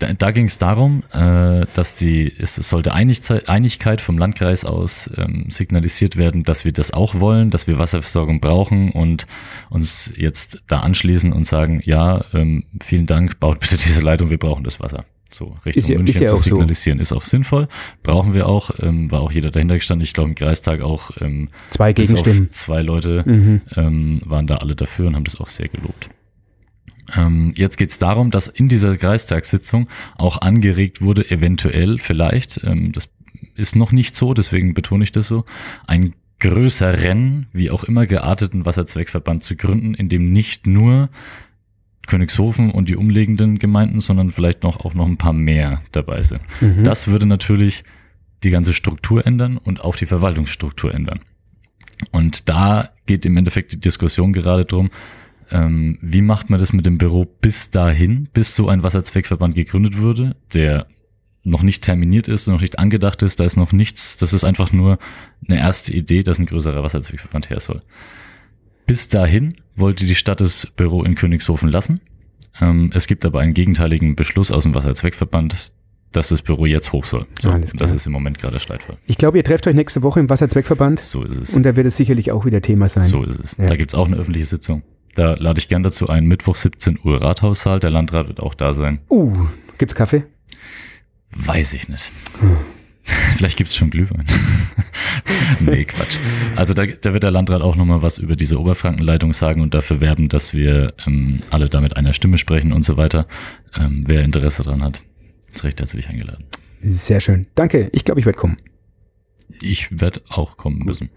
da 0.00 0.12
da 0.12 0.30
ging 0.32 0.46
es 0.46 0.58
darum, 0.58 1.04
äh, 1.12 1.66
dass 1.74 1.94
die, 1.94 2.32
es 2.38 2.56
sollte 2.56 2.92
Einigzei- 2.92 3.46
Einigkeit 3.46 4.00
vom 4.00 4.18
Landkreis 4.18 4.64
aus 4.64 5.08
ähm, 5.16 5.44
signalisiert 5.48 6.16
werden, 6.16 6.42
dass 6.42 6.64
wir 6.64 6.72
das 6.72 6.92
auch 6.92 7.20
wollen, 7.20 7.50
dass 7.50 7.66
wir 7.68 7.78
Wasserversorgung 7.78 8.40
brauchen 8.40 8.90
und 8.90 9.26
uns 9.68 10.12
jetzt 10.16 10.62
da 10.66 10.80
anschließen 10.80 11.32
und 11.32 11.44
sagen, 11.46 11.80
ja, 11.84 12.24
ähm, 12.34 12.64
vielen 12.82 13.06
Dank, 13.06 13.38
baut 13.38 13.60
bitte 13.60 13.76
diese 13.76 14.00
Leitung, 14.00 14.30
wir 14.30 14.38
brauchen 14.38 14.64
das 14.64 14.80
Wasser. 14.80 15.04
So 15.32 15.56
Richtung 15.64 15.80
Ist 15.80 15.88
ja- 15.88 15.96
München 15.96 16.14
ist 16.16 16.20
ja 16.22 16.26
zu 16.26 16.32
auch 16.34 16.38
so. 16.38 16.42
signalisieren, 16.50 16.98
ist 16.98 17.12
auch 17.12 17.22
sinnvoll. 17.22 17.68
Brauchen 18.02 18.34
wir 18.34 18.48
auch, 18.48 18.72
ähm, 18.80 19.12
war 19.12 19.20
auch 19.20 19.30
jeder 19.30 19.52
dahinter 19.52 19.76
gestanden. 19.76 20.02
Ich 20.02 20.12
glaube 20.12 20.30
im 20.30 20.34
Kreistag 20.34 20.80
auch 20.80 21.12
ähm, 21.20 21.50
Zwei 21.70 21.92
Gegenstimmen. 21.92 22.50
zwei 22.50 22.82
Leute 22.82 23.22
Mhm. 23.24 23.60
ähm, 23.76 24.20
waren 24.24 24.48
da 24.48 24.56
alle 24.56 24.74
dafür 24.74 25.06
und 25.06 25.14
haben 25.14 25.22
das 25.22 25.38
auch 25.40 25.48
sehr 25.48 25.68
gelobt. 25.68 26.08
Ähm, 27.14 27.52
jetzt 27.56 27.76
geht 27.76 27.90
es 27.90 27.98
darum, 27.98 28.30
dass 28.30 28.48
in 28.48 28.68
dieser 28.68 28.96
Kreistagssitzung 28.96 29.88
auch 30.16 30.40
angeregt 30.40 31.02
wurde, 31.02 31.30
eventuell 31.30 31.98
vielleicht, 31.98 32.62
ähm, 32.64 32.92
das 32.92 33.08
ist 33.54 33.76
noch 33.76 33.92
nicht 33.92 34.16
so, 34.16 34.34
deswegen 34.34 34.74
betone 34.74 35.04
ich 35.04 35.12
das 35.12 35.26
so, 35.26 35.44
ein 35.86 36.14
größeren, 36.40 37.46
wie 37.52 37.70
auch 37.70 37.84
immer 37.84 38.06
gearteten 38.06 38.64
Wasserzweckverband 38.64 39.44
zu 39.44 39.56
gründen, 39.56 39.94
in 39.94 40.08
dem 40.08 40.32
nicht 40.32 40.66
nur 40.66 41.10
Königshofen 42.06 42.70
und 42.70 42.88
die 42.88 42.96
umliegenden 42.96 43.58
Gemeinden, 43.58 44.00
sondern 44.00 44.32
vielleicht 44.32 44.62
noch 44.62 44.84
auch 44.84 44.94
noch 44.94 45.06
ein 45.06 45.18
paar 45.18 45.34
mehr 45.34 45.82
dabei 45.92 46.22
sind. 46.22 46.40
Mhm. 46.60 46.82
Das 46.82 47.08
würde 47.08 47.26
natürlich 47.26 47.84
die 48.42 48.50
ganze 48.50 48.72
Struktur 48.72 49.26
ändern 49.26 49.58
und 49.58 49.82
auch 49.82 49.96
die 49.96 50.06
Verwaltungsstruktur 50.06 50.94
ändern. 50.94 51.20
Und 52.10 52.48
da 52.48 52.90
geht 53.06 53.26
im 53.26 53.36
Endeffekt 53.36 53.72
die 53.72 53.80
Diskussion 53.80 54.32
gerade 54.32 54.64
drum, 54.64 54.90
ähm, 55.50 55.98
wie 56.00 56.22
macht 56.22 56.50
man 56.50 56.58
das 56.60 56.72
mit 56.72 56.86
dem 56.86 56.98
Büro 56.98 57.24
bis 57.24 57.70
dahin, 57.70 58.28
bis 58.32 58.54
so 58.56 58.68
ein 58.68 58.82
Wasserzweckverband 58.82 59.54
gegründet 59.54 59.96
würde, 59.98 60.36
der 60.54 60.86
noch 61.42 61.62
nicht 61.62 61.82
terminiert 61.82 62.28
ist, 62.28 62.46
noch 62.46 62.60
nicht 62.60 62.78
angedacht 62.78 63.22
ist, 63.22 63.40
da 63.40 63.44
ist 63.44 63.56
noch 63.56 63.72
nichts, 63.72 64.16
das 64.18 64.32
ist 64.32 64.44
einfach 64.44 64.72
nur 64.72 64.98
eine 65.48 65.58
erste 65.58 65.92
Idee, 65.94 66.22
dass 66.22 66.38
ein 66.38 66.46
größerer 66.46 66.82
Wasserzweckverband 66.82 67.48
her 67.50 67.60
soll. 67.60 67.82
Bis 68.86 69.08
dahin 69.08 69.54
wollte 69.74 70.04
die 70.04 70.14
Stadt 70.14 70.40
das 70.40 70.66
Büro 70.66 71.02
in 71.02 71.14
Königshofen 71.14 71.68
lassen. 71.70 72.00
Ähm, 72.60 72.90
es 72.94 73.06
gibt 73.06 73.24
aber 73.24 73.40
einen 73.40 73.54
gegenteiligen 73.54 74.16
Beschluss 74.16 74.50
aus 74.50 74.64
dem 74.64 74.74
Wasserzweckverband, 74.74 75.72
dass 76.12 76.28
das 76.28 76.42
Büro 76.42 76.66
jetzt 76.66 76.92
hoch 76.92 77.04
soll. 77.04 77.26
So, 77.40 77.56
das 77.56 77.92
ist 77.92 78.06
im 78.06 78.12
Moment 78.12 78.38
gerade 78.38 78.54
der 78.54 78.58
Streitfall. 78.58 78.98
Ich 79.06 79.16
glaube, 79.16 79.38
ihr 79.38 79.44
trefft 79.44 79.66
euch 79.66 79.74
nächste 79.76 80.02
Woche 80.02 80.20
im 80.20 80.28
Wasserzweckverband 80.28 81.00
So 81.00 81.22
ist 81.22 81.36
es. 81.36 81.54
und 81.54 81.62
da 81.62 81.76
wird 81.76 81.86
es 81.86 81.96
sicherlich 81.96 82.32
auch 82.32 82.44
wieder 82.44 82.60
Thema 82.60 82.88
sein. 82.88 83.06
So 83.06 83.22
ist 83.22 83.38
es. 83.40 83.56
Ja. 83.56 83.66
Da 83.66 83.76
gibt's 83.76 83.94
auch 83.94 84.06
eine 84.06 84.16
öffentliche 84.16 84.46
Sitzung. 84.46 84.82
Da 85.14 85.34
lade 85.34 85.58
ich 85.58 85.68
gern 85.68 85.82
dazu 85.82 86.08
ein. 86.08 86.26
Mittwoch 86.26 86.56
17 86.56 86.98
Uhr 87.02 87.20
Rathaussaal. 87.20 87.80
Der 87.80 87.90
Landrat 87.90 88.28
wird 88.28 88.40
auch 88.40 88.54
da 88.54 88.74
sein. 88.74 89.00
Uh, 89.08 89.46
gibt's 89.78 89.94
Kaffee? 89.94 90.24
Weiß 91.32 91.72
ich 91.72 91.88
nicht. 91.88 92.10
Vielleicht 93.36 93.56
gibt's 93.56 93.74
schon 93.74 93.90
Glühwein. 93.90 94.26
nee, 95.60 95.84
Quatsch. 95.84 96.18
Also 96.54 96.74
da, 96.74 96.86
da 96.86 97.12
wird 97.12 97.22
der 97.22 97.30
Landrat 97.30 97.62
auch 97.62 97.74
nochmal 97.74 98.02
was 98.02 98.18
über 98.18 98.36
diese 98.36 98.60
Oberfrankenleitung 98.60 99.32
sagen 99.32 99.62
und 99.62 99.74
dafür 99.74 100.00
werben, 100.00 100.28
dass 100.28 100.52
wir 100.52 100.94
ähm, 101.06 101.40
alle 101.50 101.68
da 101.68 101.80
mit 101.80 101.96
einer 101.96 102.12
Stimme 102.12 102.38
sprechen 102.38 102.72
und 102.72 102.84
so 102.84 102.96
weiter. 102.96 103.26
Ähm, 103.74 104.04
wer 104.06 104.22
Interesse 104.22 104.62
dran 104.62 104.82
hat, 104.82 105.02
ist 105.52 105.64
recht 105.64 105.80
herzlich 105.80 106.08
eingeladen. 106.08 106.44
Sehr 106.80 107.20
schön. 107.20 107.46
Danke. 107.54 107.90
Ich 107.92 108.04
glaube, 108.04 108.20
ich 108.20 108.26
werde 108.26 108.38
kommen. 108.38 108.58
Ich 109.60 110.00
werde 110.00 110.22
auch 110.28 110.56
kommen 110.56 110.78
müssen. 110.84 111.10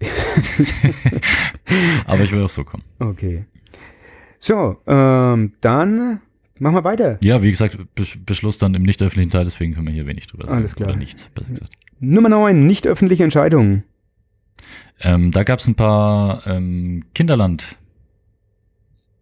Aber 2.06 2.24
ich 2.24 2.32
will 2.32 2.42
auch 2.42 2.50
so 2.50 2.64
kommen. 2.64 2.82
Okay. 2.98 3.44
So, 4.38 4.76
ähm, 4.86 5.52
dann 5.60 6.20
machen 6.58 6.74
wir 6.76 6.84
weiter. 6.84 7.18
Ja, 7.22 7.42
wie 7.42 7.50
gesagt, 7.50 7.78
Besch- 7.96 8.18
Beschluss 8.24 8.58
dann 8.58 8.74
im 8.74 8.82
nicht 8.82 9.02
öffentlichen 9.02 9.30
Teil, 9.30 9.44
deswegen 9.44 9.74
können 9.74 9.86
wir 9.86 9.94
hier 9.94 10.06
wenig 10.06 10.26
drüber 10.26 10.46
sagen. 10.46 10.58
Alles 10.58 10.74
klar. 10.76 10.90
Oder 10.90 10.98
nichts, 10.98 11.28
besser 11.34 11.50
gesagt. 11.50 11.72
Nummer 12.00 12.28
9, 12.30 12.66
nicht 12.66 12.86
öffentliche 12.86 13.24
Entscheidungen. 13.24 13.84
Ähm, 15.02 15.32
da 15.32 15.44
gab 15.44 15.60
es 15.60 15.68
ein 15.68 15.74
paar 15.74 16.46
ähm, 16.46 17.04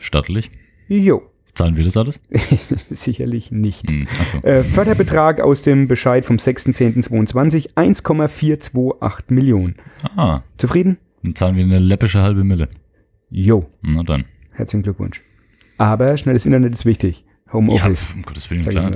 Stattlich. 0.00 0.50
Jo, 0.88 1.22
Zahlen 1.54 1.76
wir 1.76 1.84
das 1.84 1.96
alles? 1.96 2.18
sicherlich 2.90 3.50
nicht. 3.52 3.88
Hm, 3.90 4.08
achso. 4.20 4.38
Äh, 4.46 4.64
Förderbetrag 4.64 5.40
aus 5.40 5.62
dem 5.62 5.86
Bescheid 5.86 6.24
vom 6.24 6.36
6.10.22 6.36 7.70
1,428 7.76 9.30
Millionen. 9.30 9.76
Ah, 10.16 10.40
Zufrieden? 10.58 10.98
dann 11.22 11.34
zahlen 11.36 11.56
wir 11.56 11.64
eine 11.64 11.78
läppische 11.78 12.20
halbe 12.20 12.44
Mille. 12.44 12.68
Jo, 13.30 13.66
Na 13.82 14.02
dann. 14.02 14.24
herzlichen 14.52 14.82
Glückwunsch. 14.82 15.22
Aber 15.78 16.16
schnelles 16.18 16.44
Internet 16.44 16.74
ist 16.74 16.84
wichtig. 16.84 17.24
Ja, 17.46 17.52
Homeoffice. 17.54 18.08
um 18.14 18.22
Gottes 18.22 18.50
Willen, 18.50 18.64
klar. 18.66 18.90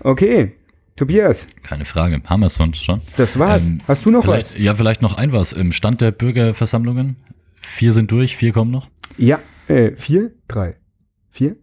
Okay, 0.00 0.52
Tobias, 0.94 1.46
keine 1.62 1.84
Frage. 1.86 2.20
Haben 2.24 2.40
wir 2.40 2.46
es 2.46 2.54
sonst 2.54 2.84
schon? 2.84 3.00
das 3.16 3.38
war's. 3.38 3.68
Ähm, 3.68 3.80
Hast 3.88 4.04
du 4.04 4.10
noch 4.10 4.26
was? 4.26 4.58
Ja, 4.58 4.74
vielleicht 4.74 5.00
noch 5.00 5.14
ein 5.14 5.32
was. 5.32 5.52
Im 5.52 5.72
Stand 5.72 6.00
der 6.00 6.10
Bürgerversammlungen. 6.12 7.16
Vier 7.60 7.92
sind 7.92 8.10
durch, 8.10 8.36
vier 8.36 8.52
kommen 8.52 8.70
noch. 8.70 8.88
Ja, 9.16 9.40
äh, 9.68 9.92
vier, 9.96 10.32
drei, 10.48 10.76
vier? 11.30 11.56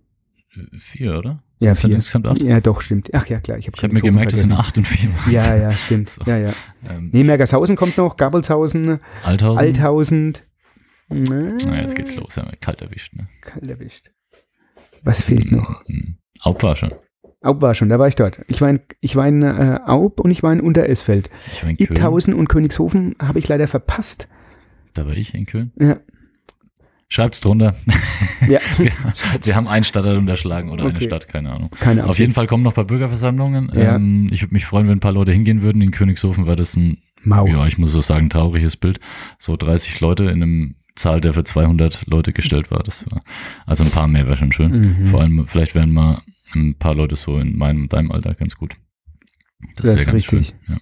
Vier, 0.77 1.17
oder? 1.17 1.43
Ja, 1.59 1.75
vier. 1.75 1.99
Ja, 2.39 2.59
doch, 2.61 2.81
stimmt. 2.81 3.09
Ach 3.13 3.25
ja, 3.27 3.39
klar. 3.39 3.57
Ich 3.57 3.67
habe 3.67 3.81
hab 3.81 3.91
mir 3.91 4.01
gemerkt, 4.01 4.33
das 4.33 4.41
sind 4.41 4.51
acht 4.51 4.77
und 4.77 4.85
vier. 4.87 5.09
Ja, 5.31 5.55
ja, 5.55 5.71
stimmt. 5.71 6.09
So. 6.09 6.21
Ja, 6.25 6.37
ja. 6.37 6.53
Ähm, 6.89 7.09
nee, 7.13 7.23
Mergershausen 7.23 7.75
kommt 7.75 7.97
noch, 7.97 8.17
Gabelshausen, 8.17 8.99
Althausen. 9.23 9.65
Althausen. 9.65 10.37
Na, 11.09 11.81
jetzt 11.81 11.95
geht's 11.95 12.15
los. 12.15 12.35
Ja, 12.35 12.49
kalt 12.59 12.81
erwischt. 12.81 13.15
Ne? 13.15 13.27
Kalt 13.41 13.69
erwischt. 13.69 14.11
Was 15.03 15.23
fehlt 15.23 15.51
noch? 15.51 15.81
Mhm. 15.87 16.17
Aub 16.41 16.61
war 16.63 16.75
schon. 16.75 16.93
Aub 17.41 17.61
war 17.61 17.75
schon, 17.75 17.89
da 17.89 17.99
war 17.99 18.07
ich 18.07 18.15
dort. 18.15 18.41
Ich 18.47 18.59
war 18.61 18.69
in, 18.69 18.79
ich 19.01 19.15
war 19.15 19.27
in 19.27 19.43
äh, 19.43 19.79
Aub 19.85 20.19
und 20.19 20.31
ich 20.31 20.41
war 20.41 20.51
in 20.51 20.61
Unteresfeld. 20.61 21.29
Ich 21.53 21.63
war 21.63 21.69
in 21.69 21.77
Köln. 21.77 21.89
Ibthausen 21.91 22.33
und 22.33 22.49
Königshofen 22.49 23.15
habe 23.21 23.39
ich 23.39 23.47
leider 23.47 23.67
verpasst. 23.67 24.27
Da 24.93 25.05
war 25.05 25.15
ich 25.15 25.33
in 25.35 25.45
Köln. 25.45 25.71
Ja. 25.79 25.99
Schreibt's 27.07 27.41
drunter. 27.41 27.75
Ja. 28.47 28.59
wir, 28.77 28.91
wir, 29.43 29.55
haben 29.55 29.67
einen 29.67 29.85
Stadtteil 29.85 30.17
unterschlagen 30.17 30.69
oder 30.69 30.85
okay. 30.85 30.95
eine 30.95 31.01
Stadt, 31.03 31.27
keine 31.27 31.51
Ahnung. 31.51 31.71
Keine 31.79 32.05
Auf 32.05 32.19
jeden 32.19 32.33
Fall 32.33 32.45
kommen 32.45 32.61
noch 32.61 32.73
ein 32.73 32.75
paar 32.75 32.85
Bürgerversammlungen. 32.85 33.71
Ja. 33.73 33.95
Ähm, 33.95 34.27
ich 34.29 34.43
würde 34.43 34.53
mich 34.53 34.65
freuen, 34.65 34.87
wenn 34.87 34.97
ein 34.97 34.99
paar 34.99 35.13
Leute 35.13 35.31
hingehen 35.31 35.63
würden. 35.63 35.81
In 35.81 35.89
Königshofen 35.89 36.45
war 36.45 36.55
das 36.55 36.75
ein, 36.75 36.99
Mau. 37.23 37.47
ja, 37.47 37.65
ich 37.65 37.79
muss 37.79 37.91
so 37.91 38.01
sagen, 38.01 38.29
trauriges 38.29 38.77
Bild. 38.77 38.99
So 39.39 39.57
30 39.57 39.99
Leute 39.99 40.25
in 40.25 40.43
einem 40.43 40.75
Zahl, 40.95 41.21
der 41.21 41.33
für 41.33 41.43
200 41.43 42.05
Leute 42.07 42.33
gestellt 42.33 42.69
war. 42.69 42.83
Das 42.83 43.09
war, 43.09 43.23
also 43.65 43.83
ein 43.83 43.89
paar 43.89 44.07
mehr 44.07 44.25
wäre 44.27 44.37
schon 44.37 44.51
schön. 44.51 44.71
Mhm. 44.71 45.07
Vor 45.07 45.21
allem, 45.21 45.47
vielleicht 45.47 45.73
wären 45.73 45.91
mal 45.91 46.21
ein 46.53 46.75
paar 46.75 46.93
Leute 46.93 47.15
so 47.15 47.39
in 47.39 47.57
meinem, 47.57 47.89
deinem 47.89 48.11
Alter 48.11 48.35
ganz 48.35 48.55
gut. 48.55 48.75
Das, 49.75 49.87
das 49.87 49.97
wäre 49.97 50.05
ganz 50.05 50.15
richtig. 50.15 50.47
schön. 50.47 50.75
Ja. 50.75 50.77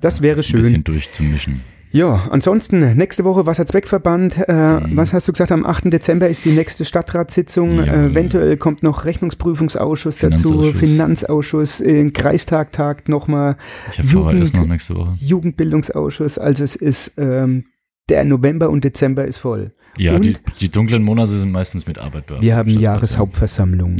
Das 0.00 0.22
wäre 0.22 0.36
das 0.36 0.46
schön. 0.46 0.60
Ein 0.60 0.62
bisschen 0.64 0.84
durchzumischen. 0.84 1.60
Ja, 1.92 2.28
ansonsten 2.30 2.96
nächste 2.96 3.24
Woche 3.24 3.46
Wasserzweckverband. 3.46 4.48
Äh, 4.48 4.52
mhm. 4.52 4.96
Was 4.96 5.12
hast 5.12 5.26
du 5.26 5.32
gesagt? 5.32 5.50
Am 5.50 5.66
8. 5.66 5.92
Dezember 5.92 6.28
ist 6.28 6.44
die 6.44 6.52
nächste 6.52 6.84
Stadtratssitzung. 6.84 7.78
Ja, 7.78 7.84
äh, 7.84 8.06
eventuell 8.06 8.56
kommt 8.56 8.82
noch 8.82 9.04
Rechnungsprüfungsausschuss 9.04 10.18
dazu, 10.18 10.62
Finanzausschuss, 10.72 11.80
äh, 11.80 12.10
Kreistag 12.10 12.72
tagt 12.72 13.08
nochmal. 13.08 13.56
Ich 13.92 13.98
habe 13.98 14.08
Jugend, 14.08 14.54
noch 14.54 14.66
nächste 14.66 14.94
Woche. 14.94 15.16
Jugendbildungsausschuss. 15.20 16.38
Also 16.38 16.62
es 16.62 16.76
ist 16.76 17.14
ähm, 17.18 17.64
der 18.08 18.24
November 18.24 18.70
und 18.70 18.84
Dezember 18.84 19.24
ist 19.24 19.38
voll. 19.38 19.72
Ja, 19.98 20.18
die, 20.18 20.36
die, 20.60 20.70
dunklen 20.70 21.02
Monate 21.02 21.38
sind 21.38 21.50
meistens 21.50 21.86
mit 21.86 21.98
Arbeit 21.98 22.26
bearbeitet. 22.26 22.46
Wir 22.46 22.56
haben 22.56 22.70
Jahreshauptversammlung. 22.70 23.96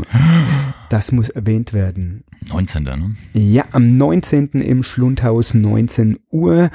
Das 0.89 1.11
muss 1.11 1.29
erwähnt 1.29 1.73
werden. 1.73 2.25
19. 2.49 2.85
Ne? 2.85 3.17
Ja, 3.35 3.65
am 3.73 3.97
19. 3.97 4.51
im 4.63 4.83
Schlundhaus, 4.83 5.53
19 5.53 6.21
Uhr. 6.31 6.71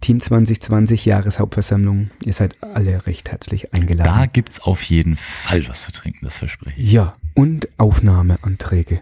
Team 0.00 0.20
2020 0.20 1.04
Jahreshauptversammlung. 1.04 2.10
Ihr 2.24 2.32
seid 2.32 2.56
alle 2.62 3.06
recht 3.06 3.30
herzlich 3.30 3.72
eingeladen. 3.72 4.12
Da 4.12 4.26
gibt 4.26 4.50
es 4.50 4.60
auf 4.60 4.82
jeden 4.82 5.16
Fall 5.16 5.66
was 5.68 5.82
zu 5.82 5.92
trinken, 5.92 6.24
das 6.24 6.38
verspreche 6.38 6.80
ich. 6.80 6.92
Ja, 6.92 7.16
und 7.34 7.68
Aufnahmeanträge. 7.78 9.00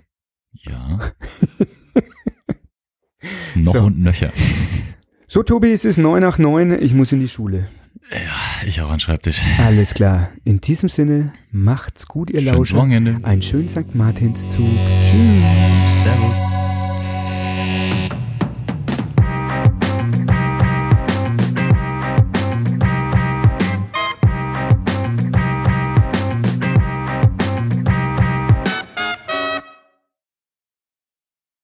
Ja. 0.53 1.01
Noch 3.55 3.73
so. 3.75 3.83
und 3.83 4.01
nöcher. 4.01 4.33
So, 5.29 5.43
Tobi, 5.43 5.73
es 5.73 5.87
ist 5.87 5.97
neun 5.97 6.21
nach 6.21 6.37
neun. 6.37 6.79
Ich 6.79 6.93
muss 6.93 7.11
in 7.11 7.21
die 7.21 7.29
Schule. 7.29 7.67
Ja, 8.11 8.67
ich 8.67 8.83
auch 8.83 8.91
an 8.91 9.01
Schreibtisch. 9.01 9.41
Alles 9.57 9.95
klar. 9.95 10.29
In 10.45 10.61
diesem 10.61 10.91
Sinne, 10.91 11.33
macht's 11.51 12.07
gut, 12.07 12.29
ihr 12.29 12.43
Lauscher. 12.43 12.83
Ein 12.83 13.41
schönen 13.41 13.71
St. 13.71 13.95
Martinszug. 13.95 14.59
Tschüss. 15.07 16.52